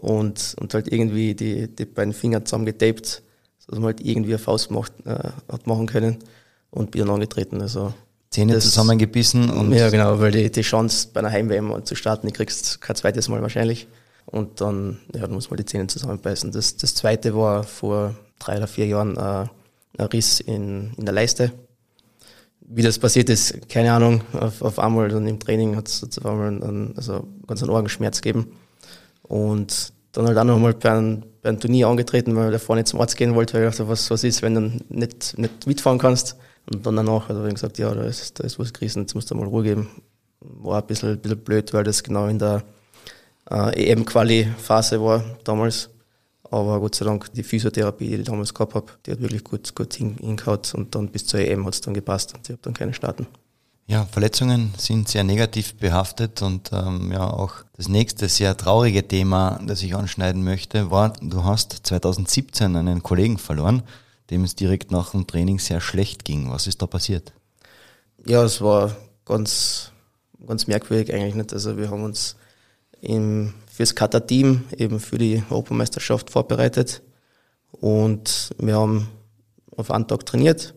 [0.00, 3.22] und, und halt irgendwie die, die beiden Finger zusammengetaped,
[3.58, 6.18] sodass man halt irgendwie eine Faust macht, äh, hat machen können
[6.70, 7.62] und bin dann angetreten.
[7.62, 7.94] Also
[8.28, 9.72] Zähne das, zusammengebissen und.
[9.72, 13.28] Ja, genau, weil die, die Chance bei einer Heim-WM zu starten, die kriegst kein zweites
[13.28, 13.88] Mal wahrscheinlich.
[14.26, 16.50] Und dann, ja, dann muss man die Zähne zusammenbeißen.
[16.52, 19.46] Das, das zweite war vor drei oder vier Jahren äh,
[19.98, 21.52] ein Riss in, in der Leiste
[22.68, 24.22] wie das passiert ist, keine Ahnung.
[24.32, 28.20] Auf, auf einmal dann im Training hat es auf einmal einen, also ganz einen Orgenschmerz
[28.20, 28.52] gegeben.
[29.22, 32.84] Und dann halt auch noch mal bei einem, bei einem Turnier angetreten, weil der vorne
[32.84, 35.98] zum Arzt gehen wollte, weil ich dachte, was, was ist, wenn du nicht, nicht mitfahren
[35.98, 36.36] kannst.
[36.72, 39.30] Und dann danach hat er gesagt, ja, da ist, da ist was gerissen, jetzt musst
[39.30, 39.88] du mal Ruhe geben.
[40.40, 42.64] War ein bisschen, bisschen blöd, weil das genau in der
[43.50, 45.90] äh, EM-Quali-Phase war damals.
[46.50, 49.74] Aber Gott sei Dank, die Physiotherapie, die ich damals gehabt habe, die hat wirklich gut,
[49.74, 52.74] gut hingehauen und dann bis zur EM hat es dann gepasst und ich habe dann
[52.74, 53.26] keine starten.
[53.88, 59.60] Ja, Verletzungen sind sehr negativ behaftet und ähm, ja auch das nächste sehr traurige Thema,
[59.64, 63.84] das ich anschneiden möchte, war, du hast 2017 einen Kollegen verloren,
[64.30, 66.50] dem es direkt nach dem Training sehr schlecht ging.
[66.50, 67.32] Was ist da passiert?
[68.24, 69.92] Ja, es war ganz,
[70.44, 71.52] ganz merkwürdig eigentlich nicht.
[71.52, 72.34] Also wir haben uns
[73.00, 77.02] im fürs Kata-Team, eben für die Europameisterschaft vorbereitet.
[77.72, 79.08] Und wir haben
[79.76, 80.74] auf einen Tag trainiert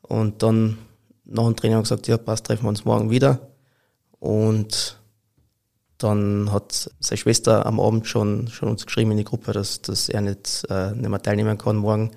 [0.00, 0.78] und dann
[1.26, 3.50] nach dem Training gesagt, ja, passt, treffen wir uns morgen wieder.
[4.18, 4.98] Und
[5.98, 10.08] dann hat seine Schwester am Abend schon, schon uns geschrieben in die Gruppe, dass, dass
[10.08, 12.12] er nicht, äh, nicht mehr teilnehmen kann morgen,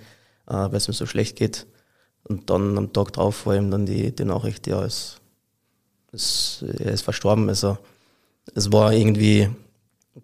[0.47, 1.67] äh, weil es ihm so schlecht geht.
[2.23, 5.17] Und dann am Tag drauf war ihm dann die, die Nachricht, ja, es,
[6.13, 7.49] es, er ist verstorben.
[7.49, 7.78] Also
[8.54, 9.49] es war irgendwie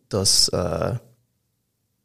[0.09, 0.95] das, äh,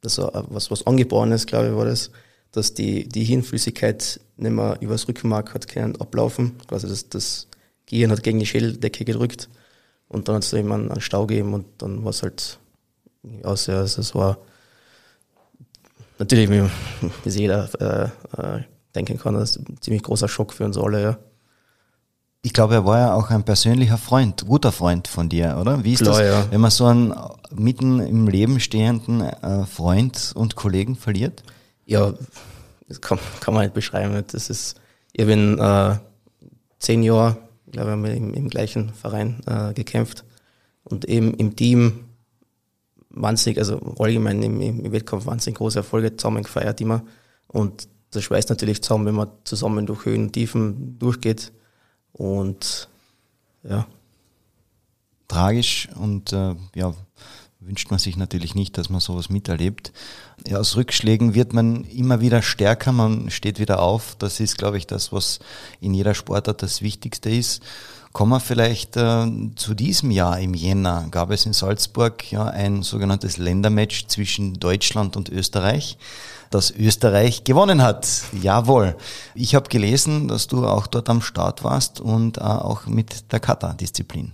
[0.01, 2.11] das was, was angeboren glaube ich, war das,
[2.53, 6.57] dass die, die Hirnflüssigkeit nicht mehr übers Rückenmark hat können ablaufen.
[6.69, 7.49] Quasi das, das
[7.87, 9.49] Gehirn hat gegen die Schädeldecke gedrückt
[10.09, 12.59] und dann hat es eben einen, einen Stau gegeben und dann war es halt
[13.43, 14.39] aus, ja, also es war
[16.19, 16.63] natürlich, wie,
[17.25, 18.63] wie jeder äh, äh,
[18.95, 21.19] denken kann, das ist ein ziemlich großer Schock für uns alle, ja.
[22.47, 25.83] Ich glaube, er war ja auch ein persönlicher Freund, guter Freund von dir, oder?
[25.83, 26.47] Wie ist Klar, das, ja.
[26.53, 27.13] wenn man so einen
[27.51, 31.43] mitten im Leben stehenden äh, Freund und Kollegen verliert?
[31.87, 32.15] Ja,
[32.87, 34.23] das kann, kann man nicht beschreiben.
[34.29, 34.81] Das ist,
[35.13, 35.97] ich bin äh,
[36.79, 37.37] zehn Jahre,
[37.73, 40.25] glaube ich, im, im gleichen Verein äh, gekämpft
[40.85, 42.05] und eben im Team
[43.11, 47.03] wahnsinnig, also allgemein im, im Wettkampf wahnsinnig große Erfolge zusammen gefeiert immer.
[47.49, 51.51] Und das schweißt natürlich zusammen, wenn man zusammen durch Höhen und Tiefen durchgeht.
[52.17, 52.89] Und
[53.63, 53.87] ja.
[55.29, 56.95] Tragisch und äh, ja,
[57.61, 59.93] wünscht man sich natürlich nicht, dass man sowas miterlebt.
[60.47, 64.15] Ja, aus Rückschlägen wird man immer wieder stärker, man steht wieder auf.
[64.19, 65.41] Das ist, glaube ich, das, was
[65.81, 67.63] in jeder Sportart das Wichtigste ist.
[68.17, 69.27] Kommen wir vielleicht äh,
[69.57, 71.07] zu diesem Jahr im Jänner.
[71.11, 75.99] Gab es in Salzburg ja ein sogenanntes Ländermatch zwischen Deutschland und Österreich,
[76.51, 78.09] das Österreich gewonnen hat.
[78.33, 78.97] Jawohl.
[79.35, 83.41] Ich habe gelesen, dass du auch dort am Start warst und äh, auch mit der
[83.41, 84.33] Kata-Disziplin.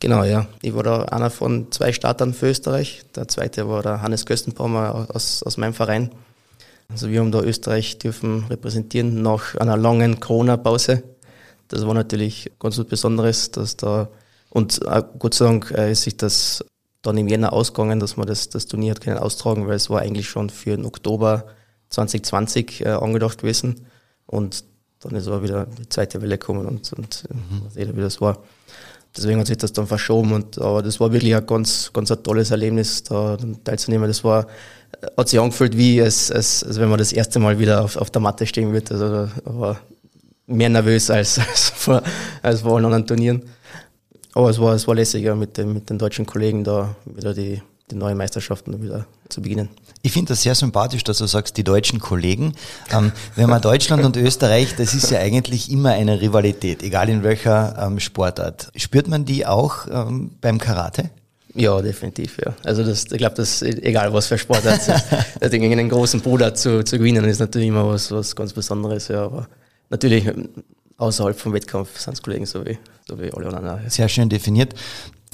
[0.00, 0.44] Genau, ja.
[0.60, 3.06] Ich war da einer von zwei Startern für Österreich.
[3.16, 6.10] Der zweite war der Hannes Köstenbaumer aus, aus meinem Verein.
[6.90, 11.04] Also wir haben da Österreich dürfen repräsentieren nach einer langen Corona-Pause.
[11.74, 14.08] Das war natürlich ganz was Besonderes, dass da
[14.50, 14.80] und
[15.18, 16.64] Gott sei Dank äh, ist sich das
[17.02, 20.00] dann im Jänner ausgegangen, dass man das, das Turnier hat können austragen, weil es war
[20.00, 21.46] eigentlich schon für den Oktober
[21.90, 23.86] 2020 äh, angedacht gewesen.
[24.26, 24.64] Und
[25.00, 27.62] dann ist aber wieder die zweite Welle gekommen und, und mhm.
[27.74, 28.38] jeder, wie das war.
[29.16, 32.22] Deswegen hat sich das dann verschoben und aber das war wirklich ein ganz, ganz ein
[32.22, 34.06] tolles Erlebnis, da teilzunehmen.
[34.06, 34.46] Das war,
[35.16, 38.10] hat sich angefühlt wie, als, als, als wenn man das erste Mal wieder auf, auf
[38.10, 38.92] der Matte stehen wird.
[38.92, 39.80] Also war
[40.46, 42.02] mehr nervös als, als, vor,
[42.42, 43.42] als vor allen anderen Turnieren.
[44.32, 47.62] Aber es war, es war lässiger mit, dem, mit den deutschen Kollegen da wieder die,
[47.90, 49.68] die neuen Meisterschaften wieder zu beginnen.
[50.02, 52.54] Ich finde das sehr sympathisch, dass du sagst, die deutschen Kollegen.
[52.92, 57.22] Ähm, wenn man Deutschland und Österreich, das ist ja eigentlich immer eine Rivalität, egal in
[57.22, 58.70] welcher ähm, Sportart.
[58.76, 61.10] Spürt man die auch ähm, beim Karate?
[61.54, 62.52] Ja, definitiv, ja.
[62.64, 64.80] Also das, ich glaube, das egal was für Sportart
[65.40, 69.08] ist, gegen einen großen Bruder zu, zu gewinnen, ist natürlich immer was, was ganz Besonderes,
[69.08, 69.24] ja.
[69.24, 69.46] Aber
[69.94, 70.28] natürlich
[70.96, 72.78] außerhalb vom Wettkampf sind es Kollegen so wie,
[73.08, 73.82] so wie alle anderen.
[73.82, 73.90] Ja.
[73.90, 74.74] Sehr schön definiert.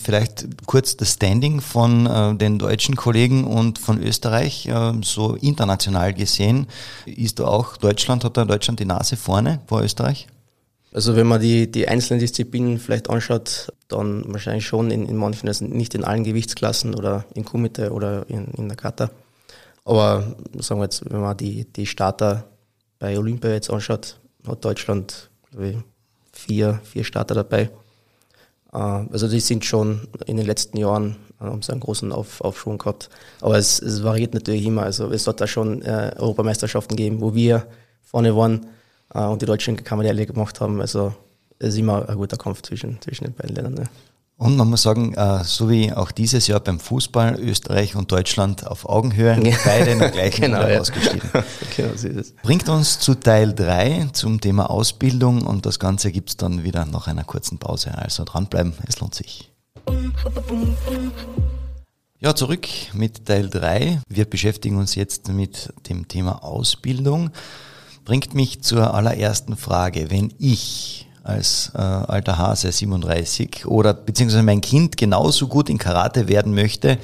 [0.03, 6.14] Vielleicht kurz das Standing von äh, den deutschen Kollegen und von Österreich, äh, so international
[6.14, 6.66] gesehen.
[7.05, 10.27] Ist da auch Deutschland, hat da Deutschland die Nase vorne vor Österreich?
[10.92, 15.49] Also wenn man die, die einzelnen Disziplinen vielleicht anschaut, dann wahrscheinlich schon in, in manchen,
[15.49, 19.11] also nicht in allen Gewichtsklassen oder in Kumite oder in, in der Kata.
[19.85, 22.44] Aber sagen wir jetzt, wenn man die, die Starter
[22.99, 25.76] bei Olympia jetzt anschaut, hat Deutschland ich,
[26.33, 27.70] vier, vier Starter dabei.
[28.72, 32.40] Äh, also die sind schon in den letzten Jahren äh, haben sie einen großen Auf,
[32.40, 33.09] Aufschwung gehabt.
[33.40, 34.83] Aber es, es, variiert natürlich immer.
[34.83, 37.66] Also es hat da schon äh, Europameisterschaften gegeben, wo wir
[38.03, 38.66] vorne waren
[39.14, 40.81] äh, und die Deutschen Kammerlehrle gemacht haben.
[40.81, 41.14] Also
[41.59, 43.74] es ist immer ein guter Kampf zwischen, zwischen den beiden Ländern.
[43.74, 43.88] Ne.
[44.40, 48.66] Und man muss sagen, äh, so wie auch dieses Jahr beim Fußball, Österreich und Deutschland
[48.66, 49.55] auf Augenhöhe, Ja.
[49.66, 50.81] beide in der gleichen Genau, ja.
[50.81, 51.20] ausgestiegen.
[51.76, 52.33] genau, so ist es.
[52.42, 57.07] Bringt uns zu Teil 3 zum Thema Ausbildung und das Ganze gibt's dann wieder nach
[57.07, 57.92] einer kurzen Pause.
[57.98, 59.50] Also dranbleiben, es lohnt sich.
[62.18, 64.00] Ja, zurück mit Teil 3.
[64.09, 67.31] Wir beschäftigen uns jetzt mit dem Thema Ausbildung.
[68.07, 70.11] Bringt mich zur allerersten Frage.
[70.11, 76.28] Wenn ich als äh, alter Hase 37 oder beziehungsweise mein Kind genauso gut in Karate
[76.28, 76.98] werden möchte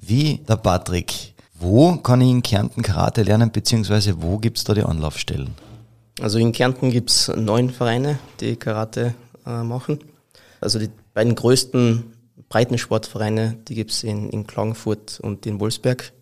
[0.00, 4.82] wie der Patrick, wo kann ich in Kärnten Karate lernen, beziehungsweise wo gibt's da die
[4.82, 5.54] Anlaufstellen?
[6.20, 9.14] Also in Kärnten gibt's neun Vereine, die Karate
[9.46, 9.98] äh, machen.
[10.60, 12.04] Also die beiden größten
[12.48, 16.12] Breitensportvereine, die gibt's in, in Klagenfurt und in Wolfsberg.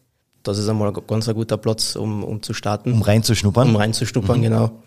[0.42, 2.92] Das ist einmal ein ganz ein guter Platz, um, um zu starten.
[2.92, 3.68] Um reinzuschnuppern?
[3.68, 4.82] Um reinzuschnuppern, genau.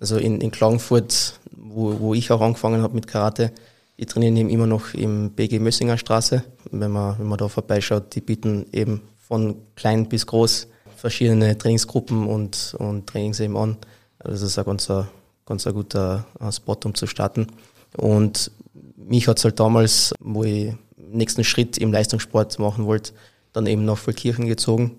[0.00, 3.52] Also in, in Klagenfurt, wo, wo ich auch angefangen habe mit Karate,
[3.98, 6.42] die trainieren eben immer noch im BG Mössinger Straße.
[6.70, 12.26] Wenn man, wenn man da vorbeischaut, die bieten eben von klein bis groß verschiedene Trainingsgruppen
[12.26, 13.76] und, und Trainings eben an.
[14.18, 15.06] Also das ist ein ganz, ein
[15.44, 17.48] ganz ein guter Spot, um zu starten.
[17.96, 18.50] Und
[18.96, 23.12] mich hat es halt damals, wo ich den nächsten Schritt im Leistungssport machen wollte,
[23.52, 24.96] dann eben nach Vollkirchen gezogen,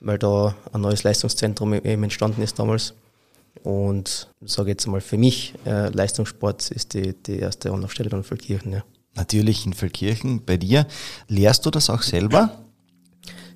[0.00, 2.94] weil da ein neues Leistungszentrum eben entstanden ist damals.
[3.62, 8.24] Und ich sage jetzt mal für mich, äh, Leistungssport ist die, die erste Anlaufstelle dann
[8.24, 8.72] Vollkirchen.
[8.72, 8.84] Ja.
[9.14, 10.86] Natürlich in Vollkirchen bei dir.
[11.28, 12.58] Lehrst du das auch selber?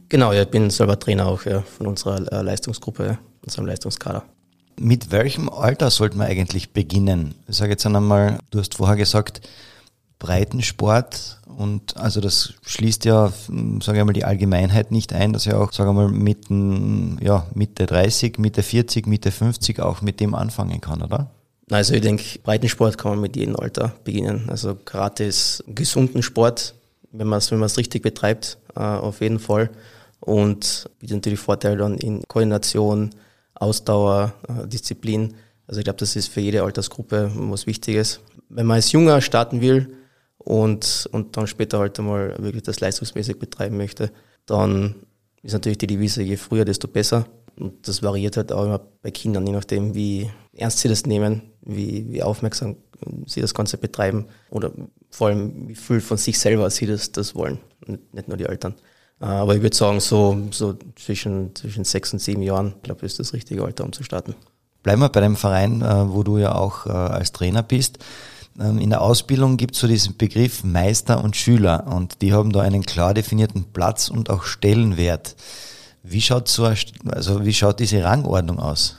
[0.08, 4.24] Genau, ich bin selber Trainer auch ja, von unserer äh, Leistungsgruppe, unserem Leistungskader.
[4.78, 7.34] Mit welchem Alter sollte man eigentlich beginnen?
[7.48, 9.40] Ich sage jetzt einmal, du hast vorher gesagt,
[10.18, 13.32] Breitensport und also das schließt ja,
[13.82, 17.46] sage ich mal, die Allgemeinheit nicht ein, dass ja auch, sage ich mal, mitten, ja,
[17.54, 21.30] Mitte 30, Mitte 40, Mitte 50 auch mit dem anfangen kann, oder?
[21.70, 24.48] Also ich denke, Breitensport kann man mit jedem Alter beginnen.
[24.48, 26.74] Also Karate ist gesunden Sport,
[27.12, 29.70] wenn man es wenn richtig betreibt, äh, auf jeden Fall.
[30.20, 33.10] Und bietet natürlich Vorteile dann in Koordination,
[33.54, 35.34] Ausdauer, äh, Disziplin.
[35.66, 38.20] Also ich glaube, das ist für jede Altersgruppe was Wichtiges.
[38.48, 39.96] Wenn man als Junger starten will
[40.44, 44.10] und, und dann später halt einmal wirklich das leistungsmäßig betreiben möchte,
[44.46, 44.94] dann
[45.42, 47.26] ist natürlich die Devise, je früher, desto besser.
[47.56, 51.42] Und das variiert halt auch immer bei Kindern, je nachdem, wie ernst sie das nehmen,
[51.62, 52.76] wie, wie aufmerksam
[53.26, 54.72] sie das Ganze betreiben oder
[55.10, 57.58] vor allem, wie viel von sich selber sie das, das wollen,
[58.12, 58.74] nicht nur die Eltern.
[59.20, 63.12] Äh, aber ich würde sagen, so, so zwischen, zwischen sechs und sieben Jahren, glaube ich,
[63.12, 64.34] ist das richtige Alter, um zu starten.
[64.82, 67.98] Bleiben wir bei dem Verein, äh, wo du ja auch äh, als Trainer bist.
[68.60, 72.52] Ähm, in der Ausbildung gibt es so diesen Begriff Meister und Schüler und die haben
[72.52, 75.36] da einen klar definierten Platz und auch Stellenwert.
[76.02, 76.64] Wie schaut so,
[77.06, 78.96] also wie schaut diese Rangordnung aus?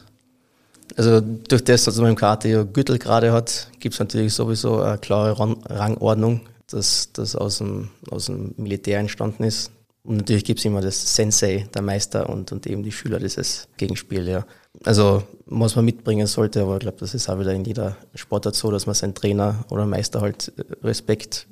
[0.98, 4.82] Also durch das, dass man im Karate ja Gürtel gerade hat, gibt es natürlich sowieso
[4.82, 5.38] eine klare
[5.70, 9.72] Rangordnung, dass das aus dem, aus dem Militär entstanden ist.
[10.04, 13.68] Und natürlich gibt es immer das Sensei, der Meister und, und eben die Schüler, dieses
[13.78, 14.46] Gegenspiel, ja.
[14.84, 18.56] Also, was man mitbringen sollte, aber ich glaube, das ist auch wieder in jeder Sportart
[18.56, 20.52] so, dass man seinen Trainer oder Meister halt
[20.84, 21.48] Respekt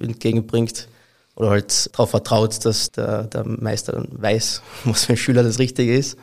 [0.00, 0.88] entgegenbringt
[1.36, 5.58] oder halt darauf vertraut, dass der, der Meister dann weiß, was für ein Schüler das
[5.58, 6.16] Richtige ist.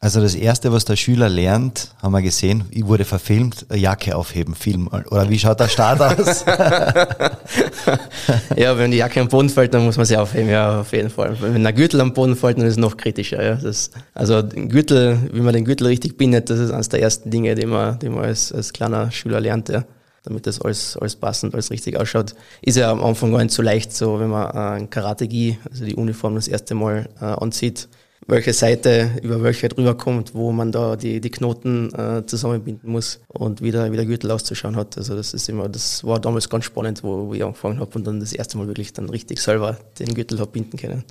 [0.00, 4.54] Also das Erste, was der Schüler lernt, haben wir gesehen, ich wurde verfilmt, Jacke aufheben,
[4.54, 4.86] Film.
[4.86, 6.44] Oder wie schaut der Start aus?
[8.56, 11.10] ja, wenn die Jacke am Boden fällt, dann muss man sie aufheben, ja, auf jeden
[11.10, 11.36] Fall.
[11.40, 13.42] Wenn der Gürtel am Boden fällt, dann ist es noch kritischer.
[13.42, 13.56] Ja.
[13.56, 17.56] Das, also Gürtel, wie man den Gürtel richtig bindet, das ist eines der ersten Dinge,
[17.56, 19.68] die man, die man als, als kleiner Schüler lernt.
[19.68, 19.82] Ja
[20.24, 22.34] damit das alles, alles passend, alles richtig ausschaut.
[22.60, 25.94] Ist ja am Anfang gar nicht so leicht, so wenn man äh, Karate-Gi, also die
[25.94, 27.88] Uniform das erste Mal äh, anzieht,
[28.26, 33.20] welche Seite über welche drüber kommt, wo man da die, die Knoten äh, zusammenbinden muss
[33.28, 34.98] und wieder, wie der Gürtel auszuschauen hat.
[34.98, 38.06] Also das ist immer, das war damals ganz spannend, wo, wo ich angefangen habe und
[38.06, 41.04] dann das erste Mal wirklich dann richtig selber den Gürtel habe binden können.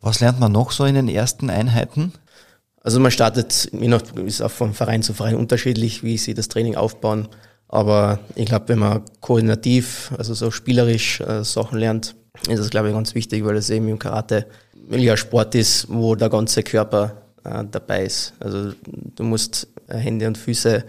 [0.00, 2.12] Was lernt man noch so in den ersten Einheiten?
[2.82, 6.48] Also man startet, je nach, ist auch von Verein zu Verein unterschiedlich, wie sie das
[6.48, 7.28] Training aufbauen.
[7.68, 12.16] Aber ich glaube, wenn man koordinativ, also so spielerisch äh, Sachen lernt,
[12.48, 14.46] ist das, glaube ich, ganz wichtig, weil es eben im Karate
[14.98, 18.34] ja Sport ist, wo der ganze Körper äh, dabei ist.
[18.40, 18.72] Also
[19.14, 20.84] du musst äh, Hände und Füße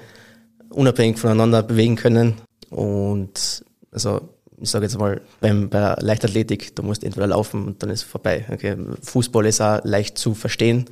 [0.69, 2.35] unabhängig voneinander bewegen können.
[2.69, 4.29] Und also
[4.61, 8.07] ich sage jetzt mal, beim, bei Leichtathletik, du musst entweder laufen und dann ist es
[8.07, 8.45] vorbei.
[8.51, 8.77] Okay.
[9.01, 10.85] Fußball ist auch leicht zu verstehen,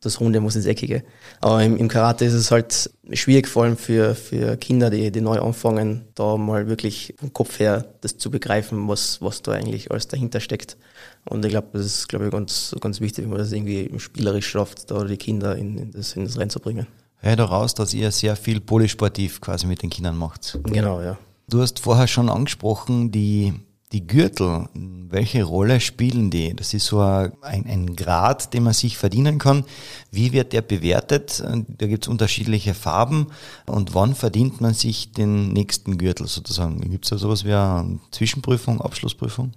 [0.00, 1.02] das Runde muss ins Eckige.
[1.40, 5.20] Aber im, im, Karate ist es halt schwierig, vor allem für, für Kinder, die, die
[5.20, 9.90] neu anfangen, da mal wirklich vom Kopf her das zu begreifen, was, was da eigentlich
[9.90, 10.76] alles dahinter steckt.
[11.24, 14.48] Und ich glaube, das ist, glaube ich, ganz, ganz wichtig, wenn man das irgendwie spielerisch
[14.48, 16.86] schafft, da die Kinder in, in das, in das Rennen zu bringen.
[17.20, 20.58] Hör daraus, dass ihr sehr viel polysportiv quasi mit den Kindern macht.
[20.64, 21.18] Genau, ja.
[21.48, 23.54] Du hast vorher schon angesprochen, die
[23.92, 26.54] die Gürtel, welche Rolle spielen die?
[26.54, 29.64] Das ist so ein, ein Grad, den man sich verdienen kann.
[30.10, 31.42] Wie wird der bewertet?
[31.42, 33.28] Da gibt es unterschiedliche Farben.
[33.66, 36.80] Und wann verdient man sich den nächsten Gürtel sozusagen?
[36.90, 39.52] Gibt es da sowas wie eine Zwischenprüfung, Abschlussprüfung?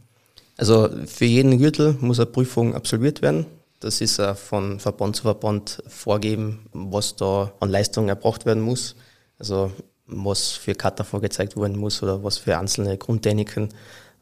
[0.57, 3.45] Also für jeden Gürtel muss eine Prüfung absolviert werden.
[3.81, 8.95] Das ist von Verband zu Verband vorgeben, was da an Leistung erbracht werden muss.
[9.39, 9.71] Also
[10.05, 13.69] was für Kata vorgezeigt werden muss oder was für einzelne Grundtechniken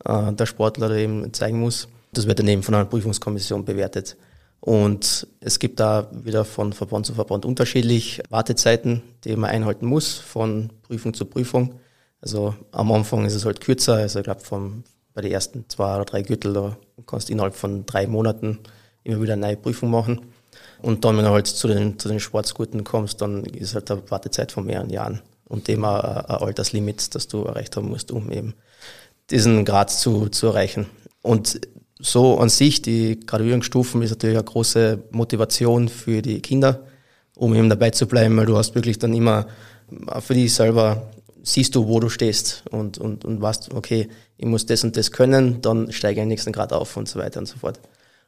[0.06, 1.88] äh, der Sportler eben zeigen muss.
[2.14, 4.18] Das wird dann eben von einer Prüfungskommission bewertet.
[4.62, 10.16] Und es gibt da wieder von Verband zu Verband unterschiedlich Wartezeiten, die man einhalten muss,
[10.16, 11.76] von Prüfung zu Prüfung.
[12.22, 14.42] Also am Anfang ist es halt kürzer, also ich glaube
[15.14, 16.78] bei den ersten zwei oder drei Gürtel, da
[17.08, 18.60] kannst du innerhalb von drei Monaten
[19.04, 20.22] immer wieder eine neue Prüfung machen.
[20.82, 24.10] Und dann, wenn du halt zu den, zu den Schwarzgurten kommst, dann ist halt eine
[24.12, 28.54] Wartezeit von mehreren Jahren und dem ein Alterslimit, das du erreicht haben musst, um eben
[29.32, 30.88] diesen Grad zu, zu erreichen.
[31.22, 31.62] Und
[32.00, 36.86] so an sich, die Graduierungsstufen ist natürlich eine große Motivation für die Kinder,
[37.36, 39.48] um eben dabei zu bleiben, weil du hast wirklich dann immer
[40.20, 41.10] für dich selber
[41.44, 44.08] siehst du, wo du stehst und, und, und weißt, okay,
[44.38, 47.20] ich muss das und das können, dann steige ich den nächsten Grad auf und so
[47.20, 47.80] weiter und so fort.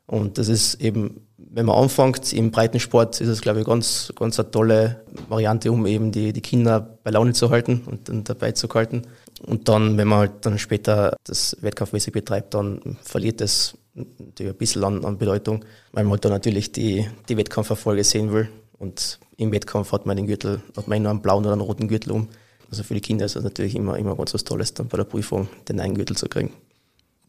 [0.07, 4.39] Und das ist eben, wenn man anfängt im Breitensport, ist es, glaube ich, ganz, ganz
[4.39, 8.51] eine tolle Variante, um eben die, die Kinder bei Laune zu halten und, und dabei
[8.51, 9.03] zu halten.
[9.45, 14.57] Und dann, wenn man halt dann später das wettkampfmäßig betreibt, dann verliert es natürlich ein
[14.57, 18.49] bisschen an, an Bedeutung, weil man halt dann natürlich die, die Wettkampferfolge sehen will.
[18.77, 21.87] Und im Wettkampf hat man den Gürtel, hat man nur einen blauen oder einen roten
[21.87, 22.27] Gürtel um.
[22.69, 25.03] Also für die Kinder ist es natürlich immer, immer ganz was Tolles, dann bei der
[25.03, 26.51] Prüfung den einen Gürtel zu kriegen.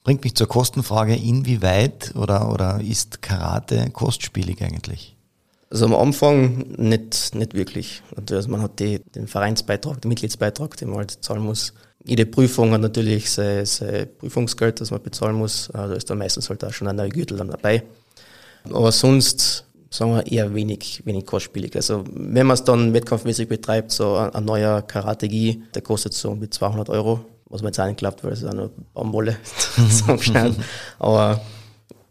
[0.05, 5.17] Bringt mich zur Kostenfrage, inwieweit oder, oder ist Karate kostspielig eigentlich?
[5.71, 8.03] Also am Anfang nicht, nicht wirklich.
[8.29, 11.73] Also man hat die, den Vereinsbeitrag, den Mitgliedsbeitrag, den man halt zahlen muss.
[12.05, 15.69] Jede Prüfung hat natürlich sein, sein Prüfungsgeld, das man bezahlen muss.
[15.69, 17.85] Äh, da ist dann meistens halt auch schon ein neuer Gürtel dann dabei.
[18.65, 21.77] Aber sonst sagen wir eher wenig, wenig kostspielig.
[21.77, 26.35] Also wenn man es dann wettkampfmäßig betreibt, so ein, ein neuer Karate-Gi, der kostet so
[26.35, 29.37] mit 200 Euro, was mir jetzt auch nicht klappt, weil es auch nur Baumwolle
[29.91, 30.19] so
[30.99, 31.41] Aber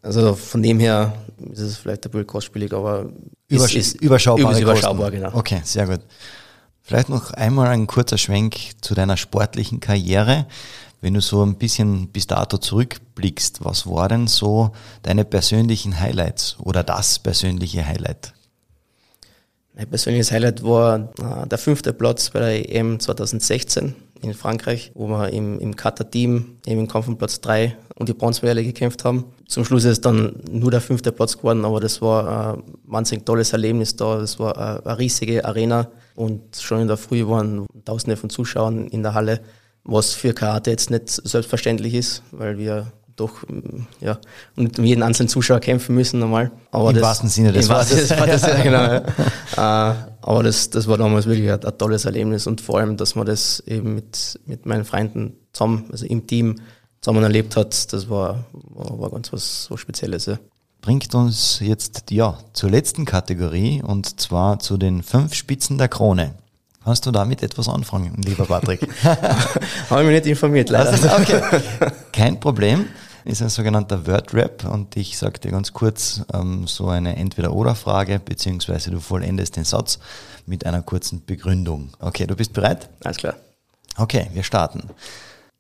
[0.02, 1.14] also von dem her
[1.52, 3.10] ist es vielleicht ein bisschen kostspielig, aber
[3.48, 4.58] Übersch ist, ist überschaubar.
[4.58, 5.32] überschaubar, genau.
[5.34, 6.02] Okay, sehr gut.
[6.82, 10.46] Vielleicht noch einmal ein kurzer Schwenk zu deiner sportlichen Karriere.
[11.02, 14.72] Wenn du so ein bisschen bis dato zurückblickst, was war denn so
[15.02, 18.34] deine persönlichen Highlights oder das persönliche Highlight?
[19.74, 25.08] Mein persönliches Highlight war äh, der fünfte Platz bei der EM 2016 in Frankreich, wo
[25.08, 29.26] wir im, im Kata-Team eben im Kampf um Platz drei und die Bronzemedaille gekämpft haben.
[29.48, 33.54] Zum Schluss ist dann nur der fünfte Platz geworden, aber das war ein wahnsinnig tolles
[33.54, 34.20] Erlebnis da.
[34.20, 38.88] Das war eine, eine riesige Arena und schon in der Früh waren Tausende von Zuschauern
[38.88, 39.42] in der Halle
[39.84, 44.20] was für Karate jetzt nicht selbstverständlich ist, weil wir doch mm, ja,
[44.56, 46.52] um jeden einzelnen Zuschauer kämpfen müssen normal.
[46.72, 48.10] Aber Im das, wahrsten Sinne des Wortes.
[48.10, 49.04] ja, genau,
[49.58, 50.08] ja.
[50.22, 53.26] aber das, das war damals wirklich ein, ein, tolles Erlebnis und vor allem, dass man
[53.26, 56.56] das eben mit, mit meinen Freunden zusammen, also im Team
[57.02, 60.28] zusammen erlebt hat, das war, war, war ganz was so Spezielles.
[60.28, 60.38] Ja.
[60.82, 66.36] Bringt uns jetzt ja zur letzten Kategorie und zwar zu den fünf Spitzen der Krone.
[66.84, 68.88] Kannst du damit etwas anfangen, lieber Patrick?
[69.04, 70.90] Habe ich mich nicht informiert, leider.
[70.90, 71.42] Also, okay.
[72.12, 72.88] Kein Problem.
[73.24, 78.90] Ist ein sogenannter Word-Rap und ich sage dir ganz kurz ähm, so eine Entweder-Oder-Frage, beziehungsweise
[78.90, 80.00] du vollendest den Satz
[80.48, 81.90] mit einer kurzen Begründung.
[82.00, 82.90] Okay, du bist bereit?
[83.04, 83.36] Alles klar.
[83.98, 84.90] Okay, wir starten.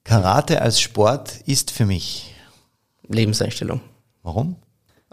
[0.03, 2.33] Karate als Sport ist für mich
[3.07, 3.81] Lebenseinstellung.
[4.23, 4.55] Warum?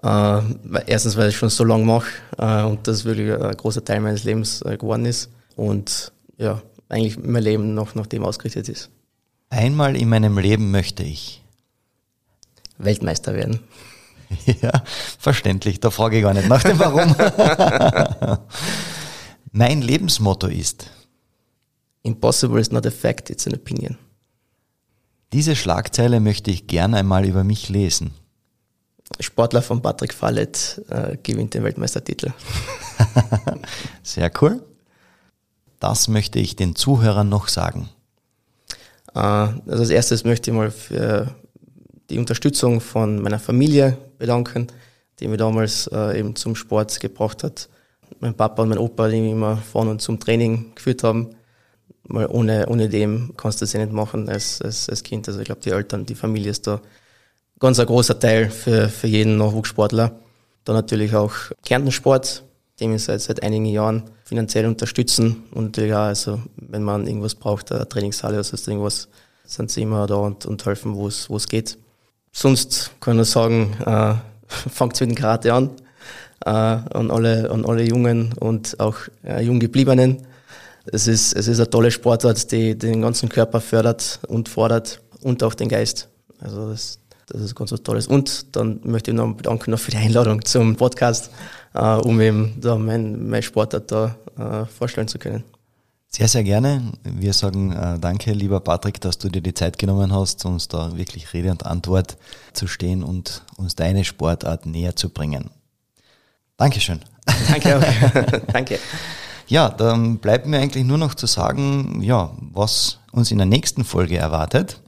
[0.02, 0.40] Äh,
[0.86, 4.24] erstens, weil ich schon so lange mache äh, und das wirklich ein großer Teil meines
[4.24, 8.90] Lebens äh, geworden ist und ja, eigentlich mein Leben noch nach dem ausgerichtet ist.
[9.50, 11.42] Einmal in meinem Leben möchte ich
[12.78, 13.60] Weltmeister werden.
[14.60, 14.82] Ja,
[15.18, 17.16] verständlich, da frage ich gar nicht nach dem Warum.
[19.52, 20.90] mein Lebensmotto ist
[22.02, 23.96] Impossible is not a fact, it's an opinion.
[25.32, 28.12] Diese Schlagzeile möchte ich gerne einmal über mich lesen.
[29.20, 32.32] Sportler von Patrick Fallet äh, gewinnt den Weltmeistertitel.
[34.02, 34.62] Sehr cool.
[35.80, 37.88] Das möchte ich den Zuhörern noch sagen.
[39.14, 41.34] Äh, also als erstes möchte ich mal für
[42.10, 44.68] die Unterstützung von meiner Familie bedanken,
[45.20, 47.68] die mich damals äh, eben zum Sport gebracht hat.
[48.20, 51.30] Mein Papa und mein Opa, die mich immer von und zum Training geführt haben.
[52.04, 55.28] Weil ohne, ohne dem kannst du das ja nicht machen als, als, als Kind.
[55.28, 56.80] Also ich glaube, die Eltern, die Familie ist da
[57.58, 60.18] ganz ein großer Teil für, für jeden Nachwuchssportler.
[60.64, 61.34] Dann natürlich auch
[61.64, 62.44] Kärntensport,
[62.80, 67.72] dem ich seit, seit einigen Jahren finanziell unterstützen und ja, also wenn man irgendwas braucht,
[67.72, 69.08] eine Trainingshalle oder sonst irgendwas,
[69.44, 71.78] sind sie immer da und, und helfen, es wo es geht.
[72.32, 74.14] Sonst kann ich sagen, äh,
[74.46, 75.70] fangt mit dem Karate an,
[76.44, 80.18] äh, an, alle, an alle Jungen und auch äh, Junggebliebenen.
[80.90, 85.42] Es ist, es ist eine tolle Sportart, die den ganzen Körper fördert und fordert und
[85.42, 86.08] auch den Geist.
[86.40, 88.06] Also das, das ist ganz was Tolles.
[88.06, 91.30] Und dann möchte ich noch bedanken noch für die Einladung zum Podcast
[91.74, 95.44] äh, um eben da mein, mein Sportart da äh, vorstellen zu können.
[96.10, 96.92] Sehr, sehr gerne.
[97.04, 100.96] Wir sagen äh, danke, lieber Patrick, dass du dir die Zeit genommen hast, uns da
[100.96, 102.16] wirklich Rede und Antwort
[102.54, 105.50] zu stehen und uns deine Sportart näher zu bringen.
[106.56, 107.00] Dankeschön.
[107.50, 108.40] Danke auch.
[108.52, 108.78] danke.
[109.48, 113.84] Ja, dann bleibt mir eigentlich nur noch zu sagen, ja, was uns in der nächsten
[113.84, 114.80] Folge erwartet.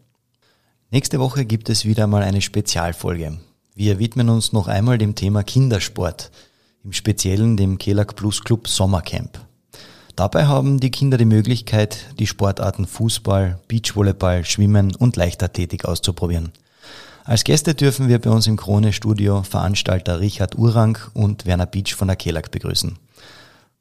[0.91, 3.39] Nächste Woche gibt es wieder mal eine Spezialfolge.
[3.75, 6.31] Wir widmen uns noch einmal dem Thema Kindersport
[6.83, 9.50] im Speziellen dem Kelag Plus Club Sommercamp.
[10.21, 16.53] Dabei haben die Kinder die Möglichkeit, die Sportarten Fußball, Beachvolleyball, Schwimmen und Leichtathletik auszuprobieren.
[17.25, 21.95] Als Gäste dürfen wir bei uns im Krone Studio Veranstalter Richard Urang und Werner Beach
[21.95, 22.99] von der Kelag begrüßen.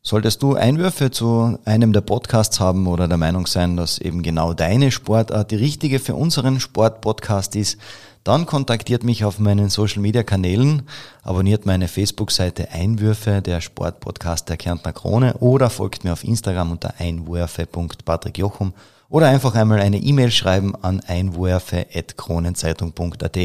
[0.01, 4.53] Solltest du Einwürfe zu einem der Podcasts haben oder der Meinung sein, dass eben genau
[4.53, 7.77] deine Sportart die richtige für unseren Sportpodcast ist,
[8.23, 10.83] dann kontaktiert mich auf meinen Social Media Kanälen,
[11.23, 16.95] abonniert meine Facebook-Seite Einwürfe, der Sportpodcast der Kärntner Krone oder folgt mir auf Instagram unter
[16.99, 18.73] einwürfe.patrickjochum
[19.09, 23.37] oder einfach einmal eine E-Mail schreiben an einwürfe.kronenzeitung.at.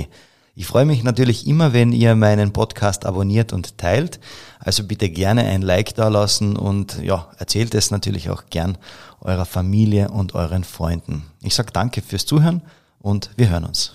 [0.56, 4.20] Ich freue mich natürlich immer, wenn ihr meinen Podcast abonniert und teilt.
[4.60, 8.78] Also bitte gerne ein Like da lassen und ja, erzählt es natürlich auch gern
[9.20, 11.24] eurer Familie und euren Freunden.
[11.42, 12.62] Ich sage danke fürs Zuhören
[13.00, 13.94] und wir hören uns.